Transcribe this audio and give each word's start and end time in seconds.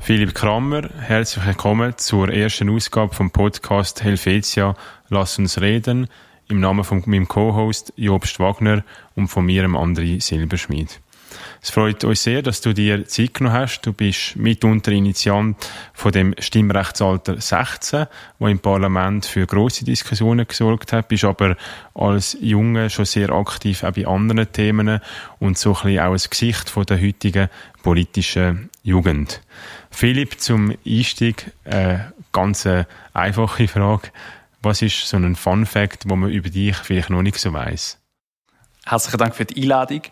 Philipp 0.00 0.34
Krammer, 0.34 0.90
herzlich 0.98 1.46
willkommen 1.46 1.96
zur 1.96 2.28
ersten 2.28 2.68
Ausgabe 2.68 3.14
vom 3.14 3.30
Podcast 3.30 4.02
Helvetia 4.04 4.76
Lass 5.08 5.38
uns 5.38 5.60
reden 5.60 6.08
im 6.48 6.60
Namen 6.60 6.84
von 6.84 7.02
meinem 7.06 7.28
Co-Host 7.28 7.94
Jobst 7.96 8.38
Wagner 8.38 8.84
und 9.14 9.28
von 9.28 9.46
mir, 9.46 9.64
André 9.64 10.20
Silberschmied. 10.20 11.00
Es 11.62 11.70
freut 11.70 12.04
uns 12.04 12.22
sehr, 12.22 12.42
dass 12.42 12.60
du 12.60 12.72
dir 12.72 13.06
Zeit 13.06 13.34
genommen 13.34 13.56
hast. 13.56 13.82
Du 13.82 13.92
bist 13.92 14.36
mitunter 14.36 14.92
Initiant 14.92 15.56
von 15.92 16.12
dem 16.12 16.34
Stimmrechtsalter 16.38 17.40
16, 17.40 18.06
wo 18.38 18.48
im 18.48 18.58
Parlament 18.58 19.26
für 19.26 19.46
große 19.46 19.84
Diskussionen 19.84 20.46
gesorgt 20.46 20.92
hat, 20.92 21.08
bist 21.08 21.24
aber 21.24 21.56
als 21.94 22.36
Junge 22.40 22.90
schon 22.90 23.04
sehr 23.04 23.30
aktiv 23.30 23.84
auch 23.84 23.92
bei 23.92 24.06
anderen 24.06 24.50
Themen 24.52 25.00
und 25.38 25.58
so 25.58 25.70
ein 25.70 25.82
bisschen 25.82 26.00
auch 26.00 26.12
das 26.12 26.30
Gesicht 26.30 26.70
von 26.70 26.84
der 26.86 27.00
heutigen 27.00 27.48
politischen 27.82 28.70
Jugend. 28.82 29.40
Philipp, 29.90 30.40
zum 30.40 30.74
Einstieg 30.86 31.52
eine 31.64 31.94
äh, 31.94 31.98
ganz 32.32 32.66
einfache 33.12 33.68
Frage. 33.68 34.08
Was 34.62 34.80
ist 34.80 35.06
so 35.06 35.16
ein 35.16 35.36
Fun 35.36 35.66
Fact, 35.66 36.08
wo 36.08 36.16
man 36.16 36.30
über 36.30 36.48
dich 36.48 36.76
vielleicht 36.76 37.10
noch 37.10 37.22
nicht 37.22 37.38
so 37.38 37.52
weiß? 37.52 37.98
Herzlichen 38.84 39.18
Dank 39.18 39.34
für 39.34 39.44
die 39.44 39.62
Einladung. 39.62 40.02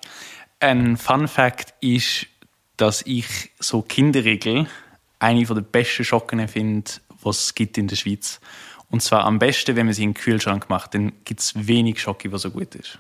Ein 0.61 0.99
Fun 0.99 1.27
Fact 1.27 1.73
ist, 1.81 2.27
dass 2.77 3.03
ich 3.03 3.51
so 3.59 3.81
Kinderregel 3.81 4.67
eine 5.19 5.45
der 5.45 5.55
besten 5.63 6.05
Schocken 6.05 6.47
finde, 6.49 6.91
was 7.23 7.45
es 7.45 7.55
gibt 7.55 7.79
in 7.79 7.89
der 7.89 7.97
Schweiz. 7.97 8.41
Und 8.91 9.03
zwar 9.03 9.25
am 9.25 9.39
besten, 9.39 9.77
wenn 9.77 9.87
man 9.87 9.95
sie 9.95 10.03
in 10.03 10.11
den 10.11 10.23
Kühlschrank 10.23 10.69
macht, 10.69 10.95
dann 10.95 11.13
gibt 11.25 11.41
es 11.41 11.67
wenig 11.67 12.01
Schocke, 12.01 12.31
was 12.31 12.43
so 12.43 12.51
gut 12.51 12.75
ist. 12.75 12.99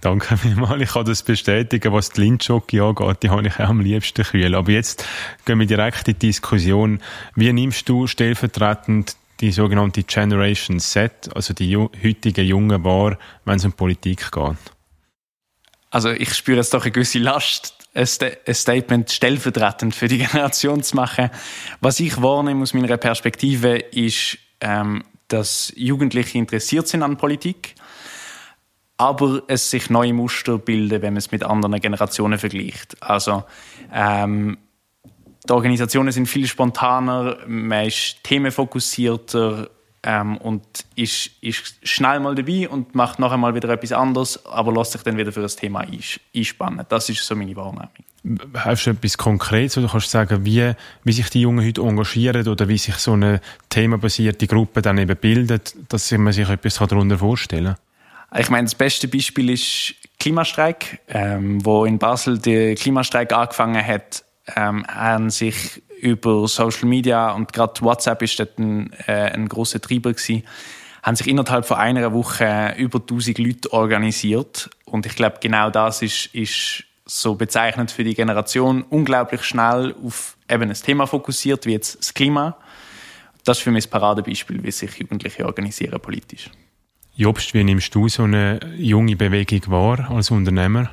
Danke 0.00 0.36
vielmals. 0.36 0.82
Ich 0.82 0.90
kann 0.90 1.04
das 1.04 1.22
bestätigen, 1.22 1.92
was 1.92 2.10
die 2.10 2.22
Lindschocke 2.22 2.82
angeht. 2.82 3.22
Die 3.22 3.30
habe 3.30 3.46
ich 3.46 3.54
auch 3.60 3.68
am 3.68 3.80
liebsten 3.80 4.24
kühl. 4.24 4.54
Aber 4.56 4.72
jetzt 4.72 5.06
gehen 5.44 5.60
wir 5.60 5.66
direkt 5.66 6.08
in 6.08 6.14
die 6.14 6.26
Diskussion. 6.26 7.00
Wie 7.36 7.52
nimmst 7.52 7.88
du 7.88 8.08
stellvertretend 8.08 9.16
die 9.38 9.52
sogenannte 9.52 10.02
Generation 10.02 10.80
Z, 10.80 11.30
also 11.36 11.54
die 11.54 11.76
heutigen 11.76 12.46
Jungen, 12.46 12.82
wahr, 12.82 13.16
wenn 13.44 13.56
es 13.56 13.64
um 13.64 13.72
Politik 13.72 14.32
geht? 14.32 14.71
Also 15.92 16.10
ich 16.10 16.34
spüre 16.34 16.56
jetzt 16.56 16.72
doch 16.72 16.84
eine 16.84 16.90
gewisse 16.90 17.18
Last, 17.18 17.74
ein, 17.94 18.06
Statement 18.06 19.10
stellvertretend 19.10 19.94
für 19.94 20.08
die 20.08 20.18
Generation 20.26 20.82
zu 20.82 20.96
machen. 20.96 21.28
Was 21.82 22.00
ich 22.00 22.20
wahrnehme 22.20 22.62
aus 22.62 22.72
meiner 22.72 22.96
Perspektive 22.96 23.76
ist, 23.76 24.38
ähm, 24.62 25.04
dass 25.28 25.70
Jugendliche 25.76 26.38
interessiert 26.38 26.88
sind 26.88 27.02
an 27.02 27.18
Politik, 27.18 27.74
aber 28.96 29.42
es 29.48 29.70
sich 29.70 29.90
neue 29.90 30.14
Muster 30.14 30.58
bilden, 30.58 31.02
wenn 31.02 31.12
man 31.12 31.18
es 31.18 31.30
mit 31.30 31.44
anderen 31.44 31.78
Generationen 31.78 32.38
vergleicht. 32.38 32.96
Also 33.02 33.44
ähm, 33.92 34.56
die 35.46 35.52
Organisationen 35.52 36.10
sind 36.10 36.26
viel 36.26 36.46
spontaner, 36.46 37.36
man 37.46 37.86
ist 37.86 38.24
themenfokussierter, 38.24 39.68
ähm, 40.04 40.36
und 40.38 40.62
ist, 40.96 41.30
ist 41.40 41.76
schnell 41.82 42.20
mal 42.20 42.34
dabei 42.34 42.68
und 42.68 42.94
macht 42.94 43.18
noch 43.18 43.32
einmal 43.32 43.54
wieder 43.54 43.68
etwas 43.68 43.92
anderes, 43.92 44.44
aber 44.46 44.72
lässt 44.72 44.92
sich 44.92 45.02
dann 45.02 45.16
wieder 45.16 45.32
für 45.32 45.42
das 45.42 45.56
Thema 45.56 45.84
einspannen. 46.34 46.84
Das 46.88 47.08
ist 47.08 47.24
so 47.24 47.36
meine 47.36 47.54
Wahrnehmung. 47.56 47.90
Hast 48.54 48.86
du 48.86 48.90
etwas 48.90 49.18
Konkretes 49.18 49.78
oder 49.78 49.88
kannst 49.88 50.06
du 50.06 50.10
sagen, 50.10 50.44
wie, 50.44 50.72
wie 51.02 51.12
sich 51.12 51.28
die 51.30 51.40
Jungen 51.40 51.66
heute 51.66 51.80
engagieren 51.80 52.46
oder 52.46 52.68
wie 52.68 52.78
sich 52.78 52.94
so 52.96 53.14
eine 53.14 53.40
themenbasierte 53.68 54.46
Gruppe 54.46 54.80
dann 54.80 54.98
eben 54.98 55.16
bildet, 55.16 55.74
dass 55.88 56.10
man 56.12 56.32
sich 56.32 56.48
etwas 56.48 56.76
darunter 56.76 57.18
vorstellen 57.18 57.76
kann? 58.30 58.40
Ich 58.40 58.48
meine, 58.48 58.64
das 58.64 58.74
beste 58.74 59.08
Beispiel 59.08 59.50
ist 59.50 59.94
Klimastreik, 60.18 61.00
ähm, 61.08 61.64
wo 61.64 61.84
in 61.84 61.98
Basel 61.98 62.38
der 62.38 62.76
Klimastreik 62.76 63.32
angefangen 63.32 63.84
hat, 63.84 64.24
ähm, 64.56 64.86
haben 64.86 65.30
sich 65.30 65.82
über 66.00 66.46
Social 66.48 66.88
Media 66.88 67.30
und 67.30 67.52
gerade 67.52 67.80
WhatsApp 67.80 68.22
ist 68.22 68.38
dort 68.38 68.58
ein, 68.58 68.92
äh, 69.06 69.30
ein 69.32 69.48
großer 69.48 69.80
Treiber 69.80 70.12
gewesen, 70.12 70.42
haben 71.02 71.16
sich 71.16 71.28
innerhalb 71.28 71.64
von 71.64 71.76
einer 71.76 72.12
Woche 72.12 72.74
über 72.76 72.98
1000 72.98 73.38
Leute 73.38 73.72
organisiert 73.72 74.70
und 74.84 75.06
ich 75.06 75.16
glaube 75.16 75.38
genau 75.40 75.70
das 75.70 76.02
ist, 76.02 76.26
ist 76.34 76.84
so 77.04 77.34
bezeichnend 77.34 77.90
für 77.90 78.04
die 78.04 78.14
Generation 78.14 78.82
unglaublich 78.82 79.42
schnell 79.42 79.94
auf 80.04 80.36
eben 80.48 80.70
ein 80.70 80.74
Thema 80.74 81.06
fokussiert 81.06 81.66
wie 81.66 81.72
jetzt 81.72 81.98
das 81.98 82.14
Klima. 82.14 82.56
Das 83.44 83.58
ist 83.58 83.64
für 83.64 83.72
mich 83.72 83.84
das 83.84 83.90
Paradebeispiel, 83.90 84.62
wie 84.62 84.70
sich 84.70 84.98
Jugendliche 84.98 85.44
organisieren 85.44 86.00
politisch. 86.00 86.50
Jobst, 87.14 87.52
wie 87.54 87.64
nimmst 87.64 87.94
du 87.94 88.08
so 88.08 88.22
eine 88.22 88.60
junge 88.76 89.16
Bewegung 89.16 89.60
wahr 89.66 90.10
als 90.10 90.30
Unternehmer? 90.30 90.90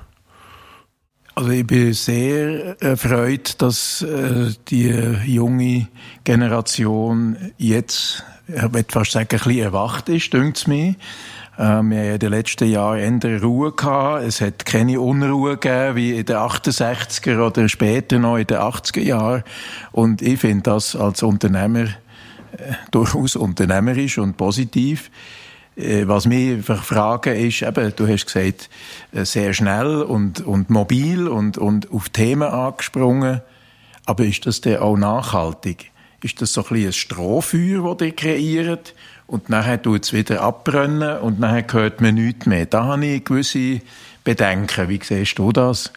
Also 1.40 1.52
ich 1.52 1.66
bin 1.66 1.94
sehr 1.94 2.76
erfreut, 2.82 3.62
dass 3.62 4.02
äh, 4.02 4.52
die 4.68 4.90
junge 5.26 5.88
Generation 6.26 7.38
jetzt, 7.58 8.26
ich 8.50 8.62
würde 8.62 8.86
fast 8.90 9.14
sagen, 9.14 9.30
ein 9.32 9.38
bisschen 9.38 9.60
erwacht 9.60 10.10
ist, 10.10 10.34
dünkt 10.34 10.68
mir. 10.68 10.96
Äh, 11.58 11.60
wir 11.60 11.66
haben 11.66 11.92
in 11.94 12.20
den 12.20 12.30
letzten 12.32 12.70
Jahren 12.70 13.22
eher 13.22 13.42
Ruhe 13.42 13.72
gehabt. 13.72 14.26
Es 14.26 14.42
hat 14.42 14.66
keine 14.66 15.00
Unruhe 15.00 15.56
gegeben, 15.56 15.96
wie 15.96 16.18
in 16.18 16.26
den 16.26 16.36
68er 16.36 17.40
oder 17.40 17.70
später 17.70 18.20
noch 18.20 18.36
in 18.36 18.46
den 18.46 18.58
80er 18.58 19.00
Jahren. 19.00 19.44
Und 19.94 20.22
ich 20.22 20.42
finde 20.42 20.64
das 20.64 20.94
als 20.94 21.24
Unternehmer 21.24 21.86
äh, 21.86 22.74
durchaus 22.92 23.38
unternehmerisch 23.38 24.18
und 24.18 24.36
positiv. 24.36 25.10
Äh, 25.80 26.08
was 26.08 26.26
mich 26.26 26.52
einfach 26.52 26.84
fragen 26.84 27.36
ist, 27.36 27.62
eben, 27.62 27.94
du 27.96 28.08
hast 28.08 28.26
gesagt, 28.26 28.70
äh, 29.14 29.24
sehr 29.24 29.54
schnell 29.54 30.02
und, 30.02 30.42
und 30.42 30.70
mobil 30.70 31.28
und, 31.28 31.58
und 31.58 31.92
auf 31.92 32.10
Themen 32.10 32.50
angesprungen. 32.50 33.42
Aber 34.06 34.26
ist 34.26 34.46
das 34.46 34.62
denn 34.62 34.80
auch 34.80 34.98
nachhaltig? 34.98 35.92
Ist 36.22 36.42
das 36.42 36.52
so 36.52 36.66
ein, 36.70 36.86
ein 36.86 36.94
Strohfeuer, 36.94 37.96
das 37.96 38.08
ihr 38.08 38.16
kreiert? 38.16 38.94
Und 39.26 39.50
nachher 39.50 39.82
tut 39.82 40.04
es 40.04 40.12
wieder 40.12 40.42
abbrennen 40.42 41.20
und 41.20 41.40
nachher 41.40 41.66
hört 41.72 42.02
man 42.02 42.16
nichts 42.16 42.46
mehr. 42.46 42.66
Da 42.66 42.86
habe 42.86 43.06
ich 43.06 43.24
gewisse 43.24 43.80
Bedenken. 44.24 44.90
Wie 44.90 45.00
siehst 45.02 45.38
du 45.38 45.52
das? 45.52 45.94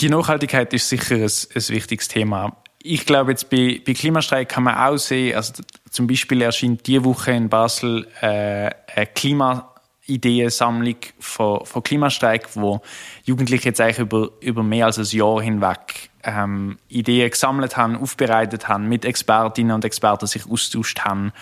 Die 0.00 0.08
Nachhaltigkeit 0.08 0.72
ist 0.72 0.88
sicher 0.88 1.16
ein, 1.16 1.22
ein 1.22 1.68
wichtiges 1.68 2.08
Thema 2.08 2.56
ich 2.86 3.04
glaube, 3.04 3.32
jetzt 3.32 3.50
bei, 3.50 3.80
bei 3.84 3.92
Klimastreik 3.92 4.48
kann 4.48 4.62
man 4.64 4.76
auch 4.76 4.96
sehen, 4.96 5.36
also 5.36 5.62
zum 5.90 6.06
Beispiel 6.06 6.42
erscheint 6.42 6.86
diese 6.86 7.04
Woche 7.04 7.32
in 7.32 7.48
Basel 7.48 8.06
äh, 8.20 8.70
eine 8.94 9.06
Klimaideensammlung 9.14 10.96
von, 11.18 11.64
von 11.64 11.82
Klimastreik, 11.82 12.48
wo 12.54 12.80
Jugendliche 13.24 13.70
jetzt 13.70 13.80
eigentlich 13.80 13.98
über, 13.98 14.30
über 14.40 14.62
mehr 14.62 14.86
als 14.86 14.98
ein 14.98 15.18
Jahr 15.18 15.42
hinweg 15.42 16.10
ähm, 16.22 16.78
Ideen 16.88 17.30
gesammelt 17.30 17.76
haben, 17.76 17.96
aufbereitet 17.96 18.68
haben, 18.68 18.88
mit 18.88 19.04
Expertinnen 19.04 19.74
und 19.74 19.84
Experten 19.84 20.26
sich 20.26 20.48
austauscht 20.48 21.00
haben. 21.00 21.32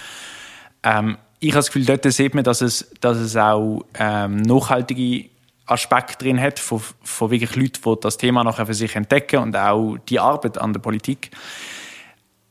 Ähm, 0.82 1.18
ich 1.40 1.50
habe 1.50 1.58
das 1.58 1.66
Gefühl, 1.66 1.84
dort 1.84 2.10
sieht 2.10 2.34
man, 2.34 2.44
dass 2.44 2.62
es, 2.62 2.90
dass 3.00 3.18
es 3.18 3.36
auch 3.36 3.84
ähm, 3.98 4.36
nachhaltige 4.36 5.28
Aspekt 5.66 6.22
drin 6.22 6.40
hat, 6.40 6.58
von, 6.58 6.82
von 7.02 7.30
wirklich 7.30 7.56
Leuten, 7.56 7.80
die 7.84 8.00
das 8.00 8.18
Thema 8.18 8.44
nachher 8.44 8.66
für 8.66 8.74
sich 8.74 8.94
entdecken 8.96 9.40
und 9.40 9.56
auch 9.56 9.96
die 10.08 10.20
Arbeit 10.20 10.58
an 10.58 10.72
der 10.72 10.80
Politik. 10.80 11.30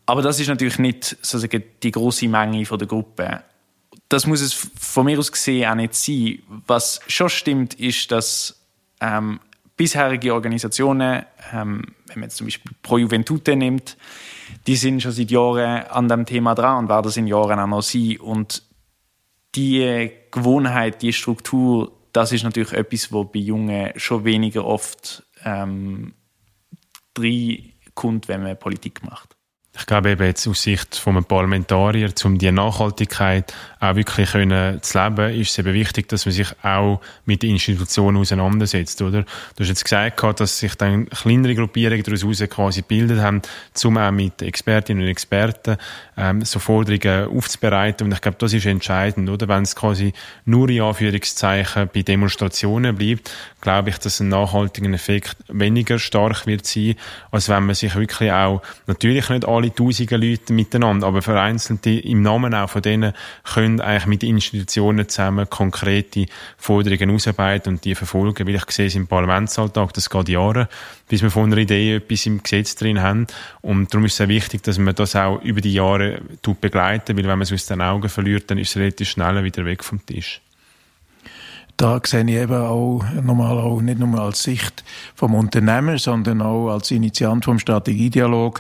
Aber 0.06 0.22
das 0.22 0.40
ist 0.40 0.48
natürlich 0.48 0.80
nicht 0.80 1.18
sozusagen 1.22 1.64
die 1.82 1.92
große 1.92 2.28
Menge 2.28 2.66
von 2.66 2.80
der 2.80 2.88
Gruppe. 2.88 3.44
Das 4.10 4.28
muss 4.28 4.42
es 4.42 4.54
von 4.54 5.06
mir 5.06 5.18
aus 5.18 5.32
gesehen 5.32 5.70
auch 5.70 5.76
nicht 5.76 5.96
sein. 5.96 6.40
Was 6.68 7.00
schon 7.08 7.30
stimmt, 7.30 7.76
ist, 7.76 8.12
dass 8.12 8.60
ähm, 9.00 9.40
bisherige 9.78 10.34
Organisationen, 10.34 11.26
ähm, 11.54 11.84
wenn 12.08 12.20
man 12.20 12.24
jetzt 12.24 12.38
zum 12.38 12.48
Beispiel 12.48 12.72
Pro 12.82 12.98
Juventute 12.98 13.56
nimmt, 13.56 13.98
die 14.68 14.76
sind 14.76 15.02
schon 15.02 15.12
seit 15.12 15.32
Jahren 15.32 15.84
an 15.88 16.08
dem 16.08 16.26
Thema 16.26 16.54
dran 16.54 16.80
und 16.80 16.90
werden 16.90 17.04
das 17.04 17.18
in 17.18 17.28
Jahren 17.28 17.60
auch 17.60 17.68
noch 17.68 17.82
sein. 17.82 18.18
Und 18.20 18.64
die 19.56 20.12
Gewohnheit, 20.32 21.02
die 21.02 21.14
Struktur, 21.14 21.92
das 22.14 22.32
ist 22.32 22.44
natürlich 22.44 22.74
etwas, 22.74 23.12
wo 23.12 23.26
bei 23.26 23.40
Jungen 23.40 23.92
schon 23.98 24.24
weniger 24.24 24.66
oft 24.66 25.24
ähm, 25.44 26.14
kommt, 27.96 28.28
wenn 28.28 28.44
man 28.44 28.58
Politik 28.58 29.04
macht. 29.04 29.33
Ich 29.76 29.88
glaube 29.88 30.12
eben 30.12 30.24
jetzt 30.24 30.48
aus 30.48 30.62
Sicht 30.62 30.96
von 30.96 31.16
einem 31.16 31.26
Parlamentarier, 31.26 32.14
um 32.26 32.38
die 32.38 32.52
Nachhaltigkeit 32.52 33.56
auch 33.80 33.96
wirklich 33.96 34.32
können 34.32 34.82
zu 34.84 35.04
leben, 35.04 35.34
ist 35.34 35.50
es 35.50 35.58
eben 35.58 35.74
wichtig, 35.74 36.08
dass 36.10 36.28
man 36.28 36.34
sich 36.34 36.48
auch 36.62 37.02
mit 37.26 37.42
den 37.42 37.52
Institutionen 37.52 38.18
auseinandersetzt, 38.18 39.02
oder? 39.02 39.24
Du 39.24 39.62
hast 39.62 39.70
jetzt 39.70 39.84
gesagt, 39.84 40.40
dass 40.40 40.60
sich 40.60 40.76
dann 40.76 41.10
kleinere 41.10 41.56
Gruppierungen 41.56 42.04
daraus 42.04 42.44
quasi 42.50 42.82
gebildet 42.82 43.20
haben, 43.20 43.42
um 43.84 43.98
auch 43.98 44.12
mit 44.12 44.44
Expertinnen 44.44 45.04
und 45.04 45.10
Experten 45.10 45.78
ähm, 46.18 46.46
so 46.46 46.60
Forderungen 46.60 47.36
aufzubereiten. 47.36 48.06
Und 48.06 48.14
ich 48.14 48.22
glaube, 48.22 48.38
das 48.38 48.54
ist 48.54 48.68
entscheidend, 48.68 49.28
oder? 49.28 49.48
Wenn 49.48 49.64
es 49.64 49.76
quasi 49.76 50.14
nur 50.46 50.70
in 50.70 50.82
Anführungszeichen 50.82 51.90
bei 51.92 52.04
Demonstrationen 52.04 52.96
bleibt, 52.96 53.32
glaube 53.60 53.90
ich, 53.90 53.98
dass 53.98 54.20
ein 54.20 54.30
nachhaltiger 54.30 54.92
Effekt 54.92 55.36
weniger 55.48 55.98
stark 55.98 56.46
wird 56.46 56.66
sein, 56.66 56.96
als 57.32 57.50
wenn 57.50 57.66
man 57.66 57.76
sich 57.76 57.96
wirklich 57.96 58.32
auch, 58.32 58.62
natürlich 58.86 59.30
nicht 59.30 59.46
alle 59.46 59.63
alle 59.64 59.74
tausende 59.74 60.18
Leute 60.18 60.54
miteinander, 60.54 61.08
aber 61.08 61.22
vereinzelte 61.22 61.90
im 61.92 62.22
Namen 62.22 62.54
auch 62.54 62.70
von 62.70 62.82
denen 62.82 63.14
können 63.44 63.80
eigentlich 63.80 64.06
mit 64.08 64.24
Institutionen 64.24 65.08
zusammen 65.08 65.50
konkrete 65.50 66.26
Forderungen 66.58 67.12
ausarbeiten 67.12 67.74
und 67.74 67.86
die 67.86 67.96
verfolgen, 67.96 68.48
weil 68.48 68.56
ich 68.56 68.70
sehe 68.72 68.88
es 68.88 68.96
im 68.96 69.08
Parlamentsalltag, 69.08 69.94
das 69.94 70.10
geht 70.10 70.30
Jahre, 70.30 70.68
bis 71.08 71.22
wir 71.22 71.32
von 71.32 71.46
einer 71.46 71.58
Idee 71.58 71.96
etwas 71.96 72.26
im 72.26 72.44
Gesetz 72.44 72.76
drin 72.76 73.02
haben. 73.02 73.28
Und 73.62 73.94
darum 73.94 74.06
ist 74.06 74.14
es 74.14 74.18
sehr 74.18 74.30
wichtig, 74.30 74.64
dass 74.64 74.78
man 74.78 74.96
das 74.96 75.16
auch 75.16 75.42
über 75.42 75.62
die 75.62 75.74
Jahre 75.74 76.22
begleiten, 76.60 77.18
weil 77.18 77.24
wenn 77.24 77.40
man 77.40 77.42
es 77.42 77.54
aus 77.54 77.66
den 77.66 77.82
Augen 77.82 78.10
verliert, 78.10 78.52
dann 78.52 78.58
ist 78.58 78.72
es 78.72 78.78
relativ 78.78 79.10
schnell 79.10 79.44
wieder 79.44 79.66
weg 79.66 79.84
vom 79.84 80.06
Tisch 80.06 80.42
da 81.78 82.00
sehe 82.04 82.24
ich 82.24 82.36
eben 82.36 82.54
auch 82.54 83.04
nochmal 83.22 83.58
auch 83.58 83.82
nicht 83.82 84.00
nur 84.00 84.20
als 84.20 84.44
Sicht 84.44 84.84
vom 85.16 85.34
Unternehmer, 85.36 85.98
sondern 85.98 86.42
auch 86.42 86.70
als 86.70 86.92
Initiant 86.92 87.46
vom 87.46 87.60
Strategiedialog 87.60 88.60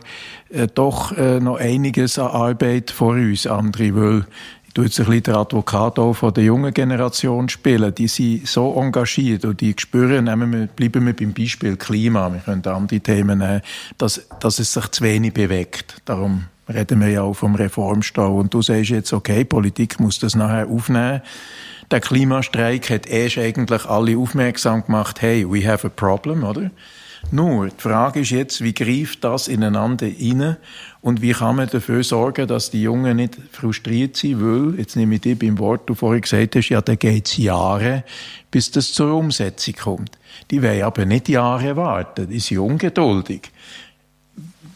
äh, 0.49 0.67
doch 0.73 1.15
äh, 1.17 1.39
noch 1.39 1.57
einiges 1.57 2.17
an 2.17 2.27
Arbeit 2.27 2.91
vor 2.91 3.13
uns, 3.13 3.47
André, 3.47 3.95
weil 3.95 4.25
ich 4.65 4.73
tue 4.73 4.85
jetzt 4.85 4.99
ein 4.99 5.05
bisschen 5.05 5.23
der 5.23 5.35
Advokat 5.35 5.99
auch 5.99 6.13
von 6.13 6.33
der 6.33 6.45
jungen 6.45 6.73
Generation 6.73 7.47
spielen. 7.47 7.93
Die 7.93 8.07
sind 8.07 8.47
so 8.47 8.75
engagiert 8.75 9.45
und 9.45 9.61
die 9.61 9.75
spüren, 9.77 10.25
nehmen 10.25 10.51
wir, 10.51 10.65
bleiben 10.65 11.05
wir 11.05 11.15
beim 11.15 11.31
Beispiel 11.31 11.77
Klima, 11.77 12.33
wir 12.33 12.39
können 12.39 12.65
andere 12.65 12.99
Themen 12.99 13.37
nehmen, 13.37 13.61
dass, 13.99 14.27
dass 14.39 14.57
es 14.57 14.73
sich 14.73 14.87
zu 14.87 15.03
wenig 15.03 15.33
bewegt. 15.33 16.01
Darum 16.05 16.45
reden 16.67 17.01
wir 17.01 17.09
ja 17.09 17.21
auch 17.21 17.33
vom 17.33 17.55
Reformstau. 17.55 18.37
Und 18.39 18.53
du 18.53 18.61
sagst 18.61 18.89
jetzt, 18.89 19.13
okay, 19.13 19.43
Politik 19.43 19.99
muss 19.99 20.19
das 20.19 20.35
nachher 20.35 20.67
aufnehmen. 20.67 21.21
Der 21.91 21.99
Klimastreik 21.99 22.89
hat 22.89 23.07
erst 23.07 23.37
eigentlich 23.37 23.85
alle 23.85 24.17
aufmerksam 24.17 24.85
gemacht, 24.85 25.21
hey, 25.21 25.45
we 25.49 25.67
have 25.67 25.85
a 25.85 25.89
problem, 25.89 26.43
oder? 26.43 26.71
Nur, 27.31 27.67
die 27.67 27.81
Frage 27.81 28.19
ist 28.19 28.31
jetzt, 28.31 28.61
wie 28.61 28.73
greift 28.73 29.23
das 29.23 29.47
ineinander 29.47 30.07
rein 30.07 30.57
und 31.01 31.21
wie 31.21 31.31
kann 31.31 31.55
man 31.55 31.69
dafür 31.69 32.03
sorgen, 32.03 32.47
dass 32.47 32.69
die 32.69 32.83
Jungen 32.83 33.17
nicht 33.17 33.37
frustriert 33.51 34.17
sind, 34.17 34.41
weil, 34.41 34.79
jetzt 34.79 34.95
nehme 34.95 35.15
ich 35.15 35.21
dich 35.21 35.39
beim 35.39 35.57
Wort, 35.57 35.89
du 35.89 35.95
vorhin 35.95 36.21
gesagt 36.21 36.55
hast, 36.55 36.69
ja, 36.69 36.81
da 36.81 36.95
geht's 36.95 37.37
Jahre, 37.37 38.03
bis 38.51 38.71
das 38.71 38.93
zur 38.93 39.13
Umsetzung 39.15 39.73
kommt. 39.75 40.17
Die 40.51 40.61
wollen 40.61 40.83
aber 40.83 41.05
nicht 41.05 41.29
Jahre 41.29 41.75
warten, 41.75 42.29
die 42.29 42.39
sind 42.39 42.59
ungeduldig. 42.59 43.51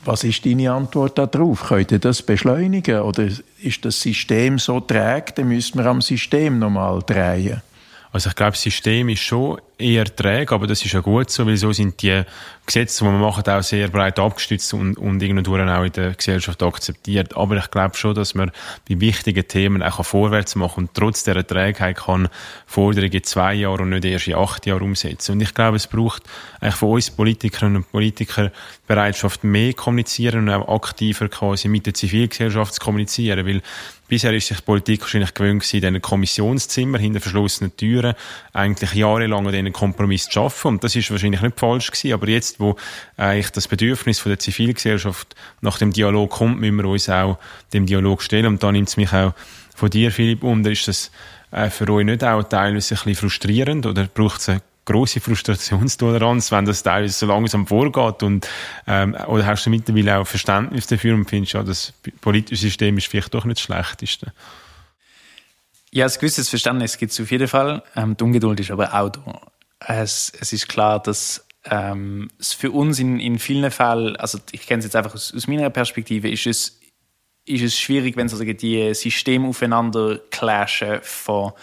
Was 0.08 0.24
ist 0.24 0.46
deine 0.46 0.72
Antwort 0.72 1.18
darauf? 1.18 1.66
Könnt 1.68 1.92
ihr 1.92 2.00
das 2.00 2.22
beschleunigen? 2.22 3.02
Oder 3.02 3.28
ist 3.62 3.84
das 3.84 4.00
System 4.00 4.58
so 4.58 4.80
träge, 4.80 5.34
dann 5.36 5.50
müssen 5.50 5.78
wir 5.78 5.86
am 5.86 6.02
System 6.02 6.60
nochmal 6.60 7.02
drehen? 7.06 7.62
Also 8.14 8.30
ich 8.30 8.36
glaube, 8.38 8.54
das 8.54 8.62
System 8.62 9.10
ist 9.10 9.20
schon 9.20 9.60
eher 9.78 10.06
träge, 10.06 10.54
aber 10.54 10.68
das 10.68 10.84
ist 10.84 10.92
ja 10.92 11.02
gut 11.02 11.30
so, 11.30 11.46
weil 11.46 11.58
so 11.58 11.72
sind 11.72 12.02
die 12.02 12.24
Gesetze, 12.66 13.04
die 13.04 13.10
man 13.10 13.22
macht, 13.22 13.48
auch 13.48 13.62
sehr 13.62 13.88
breit 13.88 14.20
abgestützt 14.20 14.74
und, 14.74 14.98
und 14.98 15.22
irgendwo 15.22 15.56
auch 15.56 15.84
in 15.84 15.92
der 15.92 16.14
Gesellschaft 16.14 16.62
akzeptiert. 16.64 17.38
Aber 17.38 17.58
ich 17.58 17.72
glaube 17.72 17.96
schon, 17.96 18.16
dass 18.16 18.36
man 18.36 18.52
bei 18.90 19.00
wichtigen 19.00 19.48
Themen 19.48 19.84
auch 19.84 20.04
vorwärts 20.04 20.56
machen 20.56 20.86
und 20.86 20.94
trotz 20.94 21.24
dieser 21.24 21.46
Trägheit 21.46 21.98
kann 21.98 22.28
Forderungen 22.66 23.14
in 23.14 23.24
zwei 23.24 23.54
Jahren 23.54 23.82
und 23.82 23.90
nicht 23.90 24.06
erst 24.06 24.28
in 24.28 24.36
acht 24.36 24.66
Jahren 24.66 24.82
umsetzen. 24.82 25.34
Und 25.34 25.42
ich 25.42 25.54
glaube, 25.54 25.78
es 25.78 25.88
braucht 25.88 26.24
eigentlich 26.60 26.76
von 26.76 26.90
uns 26.90 27.12
Politikerinnen 27.12 27.78
und 27.78 27.92
Politikern 27.92 28.52
Bereitschaft, 28.88 29.44
mehr 29.44 29.74
kommunizieren 29.74 30.48
und 30.48 30.50
auch 30.50 30.76
aktiver 30.76 31.30
quasi 31.30 31.68
mit 31.68 31.86
der 31.86 31.94
Zivilgesellschaft 31.94 32.76
zu 32.76 32.82
kommunizieren, 32.82 33.46
weil 33.46 33.62
Bisher 34.08 34.34
ist 34.34 34.48
sich 34.48 34.58
die 34.58 34.64
Politik 34.64 35.02
wahrscheinlich 35.02 35.34
gewöhnt 35.34 35.74
in 35.74 35.82
diesen 35.82 36.02
Kommissionszimmer 36.02 36.98
hinter 36.98 37.20
verschlossenen 37.20 37.76
Türen 37.76 38.14
eigentlich 38.54 38.94
jahrelang 38.94 39.46
an 39.48 39.54
Kompromiss 39.74 40.26
zu 40.26 40.32
schaffen. 40.32 40.68
Und 40.70 40.84
das 40.84 40.96
ist 40.96 41.12
wahrscheinlich 41.12 41.42
nicht 41.42 41.60
falsch 41.60 41.92
gewesen. 41.92 42.14
Aber 42.14 42.28
jetzt, 42.28 42.60
wo 42.60 42.76
eigentlich 43.18 43.52
das 43.52 43.68
Bedürfnis 43.68 44.20
von 44.20 44.32
der 44.32 44.40
Zivilgesellschaft 44.40 45.36
nach 45.62 45.78
dem 45.78 45.94
Dialog 45.94 46.32
kommt, 46.32 46.60
müssen 46.60 46.78
wir 46.78 46.86
uns 46.86 47.10
auch 47.10 47.38
dem 47.74 47.86
Dialog 47.86 48.22
stellen. 48.22 48.48
Und 48.48 48.64
da 48.64 48.72
nimmt 48.72 48.90
es 48.90 48.98
mich 48.98 49.14
auch 49.14 49.34
von 49.76 49.90
dir, 49.90 50.12
Philipp, 50.12 50.44
unter. 50.44 50.72
Ist 50.72 50.88
das 50.88 51.12
äh, 51.52 51.70
für 51.70 51.90
euch 51.90 52.06
nicht 52.06 52.24
auch 52.24 52.44
teilweise 52.44 52.96
ein 52.96 53.00
bisschen 53.00 53.16
frustrierend 53.16 53.86
oder 53.86 54.06
braucht 54.06 54.42
es 54.42 54.50
eine 54.50 54.62
große 54.88 55.20
Frustrationstoleranz, 55.20 56.52
wenn 56.52 56.66
das 56.66 56.82
teilweise 56.82 57.14
so 57.14 57.26
langsam 57.26 57.68
vorgeht 57.68 58.24
und 58.24 58.48
ähm, 58.88 59.16
oder 59.28 59.46
hast 59.46 59.66
du 59.66 59.70
mittlerweile 59.70 60.18
auch 60.18 60.28
Verständnis 60.28 60.88
dafür 60.88 61.14
und 61.14 61.30
findest 61.30 61.54
ja, 61.54 61.64
das 61.64 61.94
politische 62.22 62.62
System 62.62 62.98
ist 62.98 63.08
vielleicht 63.08 63.34
doch 63.34 63.46
nicht 63.46 63.58
das 63.58 63.64
Schlechteste? 63.64 64.34
Ja, 65.92 66.06
ein 66.06 66.12
gewisses 66.12 66.50
Verständnis 66.50 66.98
gibt 66.98 67.12
es 67.12 67.20
auf 67.20 67.32
jeden 67.32 67.48
Fall. 67.48 67.84
Ähm, 67.96 68.16
die 68.18 68.24
Ungeduld 68.24 68.60
ist 68.60 68.72
aber 68.72 68.94
auch 68.94 69.10
da. 69.10 69.42
Es, 69.80 70.32
es 70.40 70.54
ist 70.54 70.68
klar, 70.68 71.02
dass 71.02 71.48
ähm, 71.66 72.30
es 72.40 72.54
für 72.54 72.72
uns 72.72 73.00
in, 73.00 73.20
in 73.20 73.40
vielen 73.40 73.70
Fällen, 73.72 74.16
also 74.16 74.40
ich 74.52 74.66
kenne 74.66 74.80
es 74.80 74.86
jetzt 74.86 74.96
einfach 74.96 75.14
aus, 75.14 75.34
aus 75.36 75.48
meiner 75.48 75.70
Perspektive, 75.70 76.30
ist 76.30 76.48
es, 76.48 76.80
ist 77.46 77.64
es 77.64 77.78
schwierig, 77.78 78.18
wenn 78.18 78.30
so 78.30 78.44
die 78.44 78.94
Systeme 78.94 79.48
aufeinander 79.48 80.20
clashen 80.32 81.00
von 81.02 81.54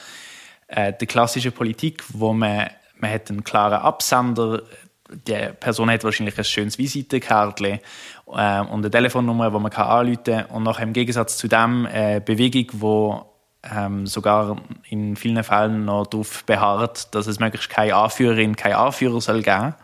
äh, 0.68 0.92
der 0.92 1.06
klassischen 1.06 1.52
Politik, 1.52 2.02
wo 2.12 2.32
man 2.32 2.70
man 3.04 3.12
hat 3.12 3.30
einen 3.30 3.44
klaren 3.44 3.80
Absender, 3.80 4.62
die 5.10 5.48
Person 5.60 5.90
hat 5.90 6.02
wahrscheinlich 6.04 6.38
ein 6.38 6.44
schönes 6.44 6.78
Visitenkärtchen 6.78 7.78
äh, 8.26 8.60
und 8.60 8.78
eine 8.78 8.90
Telefonnummer, 8.90 9.52
wo 9.52 9.58
man 9.58 9.70
kann 9.70 9.86
anrufen 9.86 10.24
kann. 10.24 10.46
Und 10.46 10.62
nachher 10.62 10.84
im 10.84 10.92
Gegensatz 10.92 11.36
zu 11.36 11.46
dem 11.46 11.86
eine 11.86 12.20
Bewegung, 12.20 12.66
wo 12.80 13.33
ähm, 13.72 14.06
sogar 14.06 14.56
in 14.88 15.16
vielen 15.16 15.42
Fällen 15.44 15.84
noch 15.84 16.06
darauf 16.06 16.44
beharrt, 16.44 17.14
dass 17.14 17.26
es 17.26 17.40
möglichst 17.40 17.70
keine 17.70 17.94
Anführerin, 17.94 18.56
kein 18.56 18.74
Anführer 18.74 19.20
soll 19.20 19.42
geben. 19.42 19.74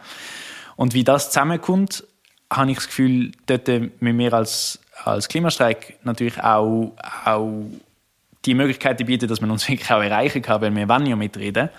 Und 0.77 0.94
wie 0.94 1.05
das 1.05 1.31
zusammenkommt, 1.31 2.05
habe 2.50 2.71
ich 2.71 2.79
das 2.79 2.87
Gefühl, 2.87 3.32
dort 3.47 3.69
müssen 3.69 4.19
wir 4.19 4.32
als, 4.32 4.81
als 5.05 5.29
Klimastreik 5.29 5.99
natürlich 6.05 6.43
auch, 6.43 6.94
auch 7.25 7.65
die 8.44 8.55
Möglichkeit 8.55 9.05
bieten, 9.06 9.29
dass 9.29 9.41
man 9.41 9.50
uns 9.50 9.69
wirklich 9.69 9.91
auch 9.91 10.03
erreichen 10.03 10.43
kann, 10.43 10.61
weil 10.61 10.75
wir 10.75 10.88
wollen 10.88 11.06
ja 11.06 11.17
mitreden. 11.17 11.71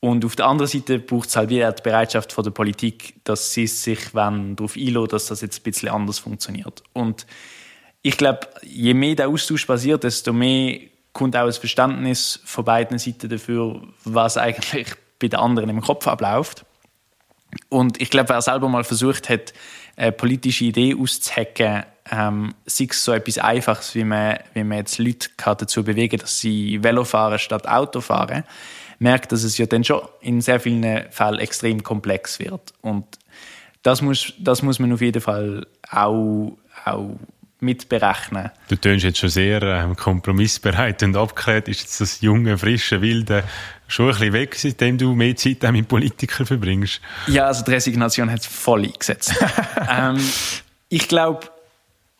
Und 0.00 0.24
auf 0.24 0.36
der 0.36 0.46
anderen 0.46 0.70
Seite 0.70 1.00
braucht 1.00 1.28
es 1.28 1.36
halt 1.36 1.50
wieder 1.50 1.72
die 1.72 1.82
Bereitschaft 1.82 2.32
von 2.32 2.44
der 2.44 2.52
Politik, 2.52 3.14
dass 3.24 3.52
sie 3.52 3.66
sich 3.66 4.12
darauf 4.12 4.76
einlassen, 4.76 5.08
dass 5.08 5.26
das 5.26 5.40
jetzt 5.40 5.60
ein 5.60 5.62
bisschen 5.64 5.88
anders 5.88 6.20
funktioniert. 6.20 6.84
Und 6.92 7.26
ich 8.02 8.16
glaube, 8.16 8.40
je 8.62 8.94
mehr 8.94 9.16
der 9.16 9.28
Austausch 9.28 9.66
passiert, 9.66 10.04
desto 10.04 10.32
mehr 10.32 10.78
kommt 11.18 11.36
auch 11.36 11.46
ein 11.46 11.52
Verständnis 11.52 12.40
von 12.44 12.64
beiden 12.64 12.96
Seiten 12.98 13.28
dafür, 13.28 13.82
was 14.04 14.36
eigentlich 14.36 14.94
bei 15.18 15.26
den 15.26 15.40
anderen 15.40 15.68
im 15.68 15.80
Kopf 15.80 16.06
abläuft. 16.06 16.64
Und 17.70 18.00
ich 18.00 18.10
glaube, 18.10 18.28
wer 18.28 18.40
selber 18.40 18.68
mal 18.68 18.84
versucht 18.84 19.28
hat, 19.28 19.52
eine 19.96 20.12
politische 20.12 20.66
Idee 20.66 20.94
auszuhacken, 20.94 21.82
ähm, 22.10 22.54
sei 22.66 22.86
es 22.88 23.04
so 23.04 23.12
etwas 23.12 23.38
Einfaches, 23.38 23.96
wie 23.96 24.04
man, 24.04 24.38
wie 24.54 24.62
man 24.62 24.78
jetzt 24.78 24.98
Leute 24.98 25.28
dazu 25.44 25.82
bewegen 25.82 26.18
kann, 26.18 26.20
dass 26.20 26.38
sie 26.38 26.82
Velo 26.84 27.02
fahren 27.04 27.40
statt 27.40 27.66
Auto 27.66 28.00
fahren, 28.00 28.44
merkt, 29.00 29.32
dass 29.32 29.42
es 29.42 29.58
ja 29.58 29.66
dann 29.66 29.82
schon 29.82 30.02
in 30.20 30.40
sehr 30.40 30.60
vielen 30.60 31.10
Fällen 31.10 31.40
extrem 31.40 31.82
komplex 31.82 32.38
wird. 32.38 32.72
Und 32.80 33.06
das 33.82 34.02
muss, 34.02 34.34
das 34.38 34.62
muss 34.62 34.78
man 34.78 34.92
auf 34.92 35.00
jeden 35.00 35.20
Fall 35.20 35.66
auch, 35.90 36.56
auch 36.84 37.16
mitberechnen. 37.60 38.50
Du 38.68 38.76
tönst 38.76 39.04
jetzt 39.04 39.18
schon 39.18 39.28
sehr 39.28 39.62
äh, 39.62 39.94
kompromissbereit 39.94 41.02
und 41.02 41.16
abgeklärt. 41.16 41.68
Ist 41.68 41.80
jetzt 41.80 42.00
das 42.00 42.20
junge, 42.20 42.56
frische, 42.58 43.00
wilde 43.00 43.44
schon 43.86 44.06
ein 44.06 44.12
bisschen 44.12 44.32
weg, 44.32 44.54
seitdem 44.54 44.98
du 44.98 45.14
mehr 45.14 45.34
Zeit 45.36 45.62
mit 45.72 45.88
Politikern 45.88 46.46
verbringst? 46.46 47.00
Ja, 47.26 47.46
also 47.46 47.64
die 47.64 47.72
Resignation 47.72 48.30
hat 48.30 48.40
es 48.40 48.46
voll 48.46 48.84
eingesetzt. 48.84 49.34
ähm, 49.90 50.18
ich 50.88 51.08
glaube, 51.08 51.48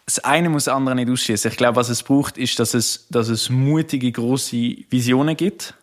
das 0.07 0.18
eine 0.21 0.49
muss 0.49 0.64
das 0.64 0.75
andere 0.75 0.95
nicht 0.95 1.11
ausschließen. 1.11 1.50
Ich 1.50 1.57
glaube, 1.57 1.76
was 1.76 1.88
es 1.88 2.02
braucht, 2.02 2.38
ist, 2.38 2.59
dass 2.59 2.75
es, 2.75 3.07
dass 3.11 3.28
es 3.28 3.50
mutige, 3.50 4.11
große 4.11 4.76
Visionen 4.90 5.37
gibt 5.37 5.75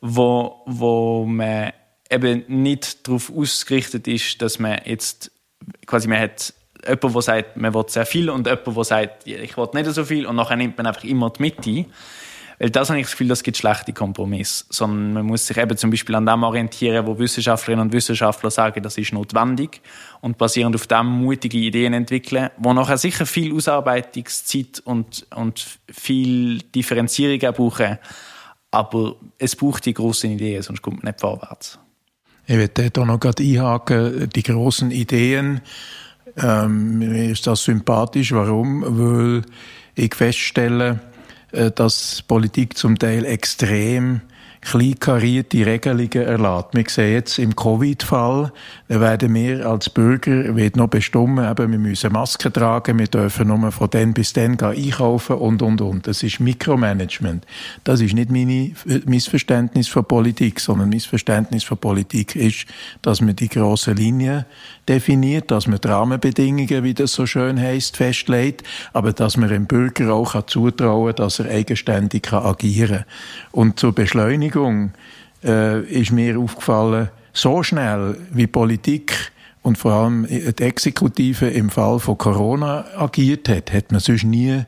wo, 0.00 0.62
wo 0.66 1.24
man 1.26 1.72
eben 2.10 2.44
nicht 2.48 3.06
darauf 3.06 3.30
ausgerichtet 3.34 4.08
ist, 4.08 4.42
dass 4.42 4.58
man 4.58 4.80
jetzt 4.84 5.30
quasi 5.86 6.08
man 6.08 6.20
hat 6.20 6.54
jemanden, 6.86 7.12
der 7.12 7.22
sagt, 7.22 7.56
man 7.56 7.74
will 7.74 7.84
sehr 7.88 8.06
viel 8.06 8.30
und 8.30 8.46
jemanden, 8.46 8.74
der 8.74 8.84
sagt, 8.84 9.26
ich 9.26 9.56
will 9.56 9.68
nicht 9.74 9.90
so 9.92 10.04
viel 10.04 10.26
und 10.26 10.36
nachher 10.36 10.56
nimmt 10.56 10.76
man 10.76 10.86
einfach 10.86 11.04
immer 11.04 11.30
die 11.30 11.42
Mitte. 11.42 11.86
Weil 12.58 12.68
das 12.68 12.90
habe 12.90 12.98
ich 13.00 13.06
das 13.06 13.12
Gefühl, 13.12 13.28
das 13.28 13.42
gibt 13.42 13.56
schlechte 13.56 13.94
Kompromisse. 13.94 14.66
Sondern 14.68 15.14
man 15.14 15.26
muss 15.26 15.46
sich 15.46 15.56
eben 15.56 15.76
zum 15.78 15.90
Beispiel 15.90 16.14
an 16.14 16.26
dem 16.26 16.42
orientieren, 16.42 17.06
wo 17.06 17.18
Wissenschaftlerinnen 17.18 17.86
und 17.86 17.92
Wissenschaftler 17.94 18.50
sagen, 18.50 18.82
das 18.82 18.98
ist 18.98 19.14
notwendig 19.14 19.80
und 20.20 20.36
basierend 20.36 20.76
auf 20.76 20.86
dem 20.86 21.06
mutige 21.06 21.56
Ideen 21.56 21.94
entwickeln, 21.94 22.50
wo 22.58 22.74
nachher 22.74 22.98
sicher 22.98 23.24
viel 23.24 23.54
Ausarbeitungszeit 23.54 24.82
und, 24.84 25.26
und 25.34 25.78
viel 25.90 26.58
Differenzierung 26.74 27.42
auch 27.48 27.54
brauchen 27.54 27.98
aber 28.70 29.16
es 29.38 29.56
braucht 29.56 29.86
die 29.86 29.94
großen 29.94 30.30
Ideen, 30.30 30.62
sonst 30.62 30.82
kommt 30.82 31.02
man 31.02 31.12
nicht 31.12 31.20
vorwärts. 31.20 31.78
Ich 32.46 32.56
werde 32.56 32.90
da 32.90 33.04
noch 33.04 33.20
gerade 33.20 33.42
einhaken, 33.42 34.28
die 34.34 34.42
großen 34.42 34.90
Ideen. 34.90 35.60
Ähm, 36.36 36.98
mir 36.98 37.30
ist 37.30 37.46
das 37.46 37.64
sympathisch. 37.64 38.32
Warum? 38.32 38.84
Weil 38.86 39.42
ich 39.94 40.14
feststelle, 40.14 41.00
äh, 41.52 41.70
dass 41.70 42.22
Politik 42.22 42.76
zum 42.76 42.98
Teil 42.98 43.24
extrem 43.24 44.22
kleinkarierte 44.62 45.64
Regelungen 45.64 46.12
erlaubt. 46.12 46.74
Wir 46.74 46.84
sehen 46.86 47.14
jetzt 47.14 47.38
im 47.38 47.56
Covid-Fall, 47.56 48.52
da 48.88 49.00
werden 49.00 49.34
wir 49.34 49.66
als 49.66 49.88
Bürger 49.88 50.54
wird 50.54 50.76
noch 50.76 50.88
bestimmen, 50.88 51.50
eben, 51.50 51.72
wir 51.72 51.78
müssen 51.78 52.12
Masken 52.12 52.52
tragen, 52.52 52.98
wir 52.98 53.06
dürfen 53.06 53.48
nur 53.48 53.72
von 53.72 53.88
dann 53.88 54.12
bis 54.12 54.34
dann 54.34 54.60
einkaufen 54.60 55.36
und, 55.36 55.62
und, 55.62 55.80
und. 55.80 56.06
Das 56.06 56.22
ist 56.22 56.40
Mikromanagement. 56.40 57.46
Das 57.84 58.00
ist 58.00 58.12
nicht 58.12 58.30
meine 58.30 58.72
Missverständnis 59.06 59.88
von 59.88 60.04
Politik, 60.04 60.60
sondern 60.60 60.90
Missverständnis 60.90 61.64
von 61.64 61.78
Politik 61.78 62.36
ist, 62.36 62.66
dass 63.00 63.22
man 63.22 63.36
die 63.36 63.48
grossen 63.48 63.96
Linien 63.96 64.44
definiert, 64.88 65.50
dass 65.50 65.68
man 65.68 65.80
die 65.80 65.88
Rahmenbedingungen, 65.88 66.84
wie 66.84 66.94
das 66.94 67.12
so 67.12 67.24
schön 67.24 67.58
heißt, 67.58 67.96
festlegt, 67.96 68.66
aber 68.92 69.12
dass 69.12 69.36
man 69.36 69.48
dem 69.48 69.66
Bürger 69.66 70.12
auch 70.12 70.40
zutrauen 70.46 71.14
kann, 71.14 71.24
dass 71.24 71.38
er 71.38 71.50
eigenständig 71.50 72.30
agieren 72.32 72.90
kann. 72.90 73.04
Und 73.52 73.78
zur 73.78 73.94
Beschleunigung 73.94 74.49
äh, 75.44 75.80
ist 75.84 76.12
mir 76.12 76.38
aufgefallen, 76.38 77.08
so 77.32 77.62
schnell 77.62 78.16
wie 78.32 78.46
Politik 78.46 79.32
und 79.62 79.76
vor 79.76 79.92
allem 79.92 80.26
die 80.26 80.62
Exekutive 80.62 81.46
im 81.48 81.68
Fall 81.68 81.98
von 81.98 82.16
Corona 82.16 82.86
agiert 82.96 83.48
hat, 83.48 83.72
hat 83.72 83.92
man 83.92 84.00
sonst 84.00 84.24
nie 84.24 84.62